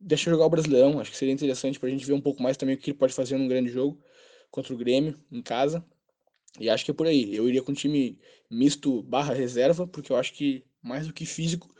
deixa 0.00 0.30
eu 0.30 0.34
jogar 0.34 0.46
o 0.46 0.50
Brasileirão. 0.50 1.00
Acho 1.00 1.10
que 1.10 1.16
seria 1.16 1.34
interessante 1.34 1.78
pra 1.78 1.90
gente 1.90 2.06
ver 2.06 2.14
um 2.14 2.20
pouco 2.20 2.42
mais 2.42 2.56
também 2.56 2.74
o 2.76 2.78
que 2.78 2.90
ele 2.90 2.98
pode 2.98 3.12
fazer 3.12 3.36
num 3.36 3.48
grande 3.48 3.70
jogo 3.70 4.00
contra 4.54 4.72
o 4.72 4.76
Grêmio 4.76 5.18
em 5.32 5.42
casa. 5.42 5.84
E 6.60 6.70
acho 6.70 6.84
que 6.84 6.92
é 6.92 6.94
por 6.94 7.08
aí. 7.08 7.34
Eu 7.34 7.48
iria 7.48 7.60
com 7.60 7.72
um 7.72 7.74
time 7.74 8.16
misto 8.48 9.02
barra 9.02 9.34
reserva, 9.34 9.84
porque 9.84 10.12
eu 10.12 10.16
acho 10.16 10.32
que 10.32 10.64
mais 10.80 11.08
do 11.08 11.12
que 11.12 11.26
físico, 11.26 11.74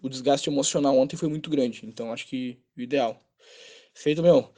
o 0.00 0.08
desgaste 0.08 0.48
emocional 0.48 0.96
ontem 0.96 1.16
foi 1.16 1.28
muito 1.28 1.50
grande. 1.50 1.84
Então 1.84 2.12
acho 2.12 2.28
que 2.28 2.56
o 2.76 2.80
ideal. 2.80 3.20
Feito, 3.92 4.22
meu. 4.22 4.48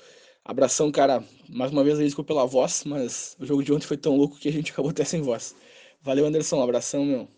Abração, 0.45 0.93
cara. 0.93 1.25
Mais 1.49 1.73
uma 1.73 1.83
vez 1.83 1.99
desculpa 1.99 2.35
pela 2.35 2.47
voz, 2.47 2.85
mas 2.85 3.35
o 3.41 3.47
jogo 3.47 3.63
de 3.63 3.73
ontem 3.73 3.87
foi 3.87 3.97
tão 3.97 4.17
louco 4.17 4.39
que 4.39 4.51
a 4.51 4.53
gente 4.53 4.71
acabou 4.71 4.91
até 4.91 5.05
sem 5.05 5.23
voz. 5.23 5.57
Valeu, 6.03 6.27
Anderson. 6.27 6.61
Abração, 6.61 7.07
meu. 7.07 7.29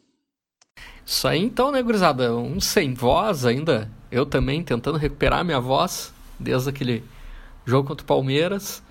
Isso 1.07 1.29
aí 1.29 1.39
então, 1.39 1.71
né, 1.71 1.81
gurizada? 1.81 2.35
Um 2.35 2.59
sem 2.59 2.93
voz 2.93 3.47
ainda. 3.47 3.89
Eu 4.11 4.27
também 4.27 4.65
tentando 4.65 4.99
recuperar 4.99 5.45
minha 5.45 5.61
voz 5.61 6.13
desde 6.41 6.71
aquele 6.71 7.05
jogo 7.65 7.87
contra 7.87 8.03
o 8.03 8.07
Palmeiras 8.07 8.83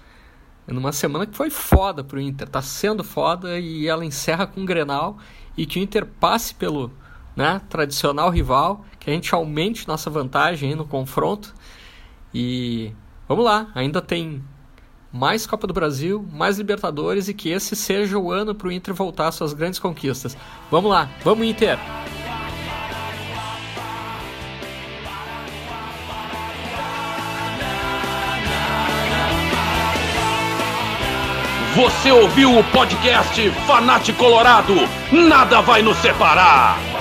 é 0.67 0.73
numa 0.73 0.91
semana 0.91 1.25
que 1.25 1.35
foi 1.35 1.49
foda 1.49 2.03
pro 2.03 2.19
Inter, 2.19 2.47
tá 2.47 2.61
sendo 2.61 3.03
foda 3.03 3.59
e 3.59 3.87
ela 3.87 4.05
encerra 4.05 4.47
com 4.47 4.61
o 4.61 4.63
um 4.63 4.65
Grenal 4.65 5.17
e 5.57 5.65
que 5.65 5.79
o 5.79 5.81
Inter 5.81 6.05
passe 6.05 6.55
pelo 6.55 6.91
né, 7.35 7.61
tradicional 7.69 8.29
rival, 8.29 8.85
que 8.99 9.09
a 9.09 9.13
gente 9.13 9.33
aumente 9.33 9.87
nossa 9.87 10.09
vantagem 10.09 10.75
no 10.75 10.85
confronto. 10.85 11.53
E 12.33 12.91
vamos 13.27 13.43
lá, 13.43 13.69
ainda 13.75 14.01
tem 14.01 14.43
mais 15.11 15.45
Copa 15.45 15.67
do 15.67 15.73
Brasil, 15.73 16.25
mais 16.31 16.57
Libertadores 16.57 17.27
e 17.27 17.33
que 17.33 17.49
esse 17.49 17.75
seja 17.75 18.17
o 18.17 18.31
ano 18.31 18.55
para 18.55 18.67
o 18.67 18.71
Inter 18.71 18.93
voltar 18.93 19.27
às 19.27 19.35
suas 19.35 19.53
grandes 19.53 19.79
conquistas. 19.79 20.35
Vamos 20.71 20.89
lá, 20.89 21.09
vamos 21.23 21.45
Inter! 21.45 21.77
Você 31.75 32.11
ouviu 32.11 32.59
o 32.59 32.63
podcast 32.65 33.49
Fanate 33.65 34.13
Colorado? 34.13 34.75
Nada 35.11 35.59
vai 35.59 35.81
nos 35.81 35.97
separar! 35.97 36.92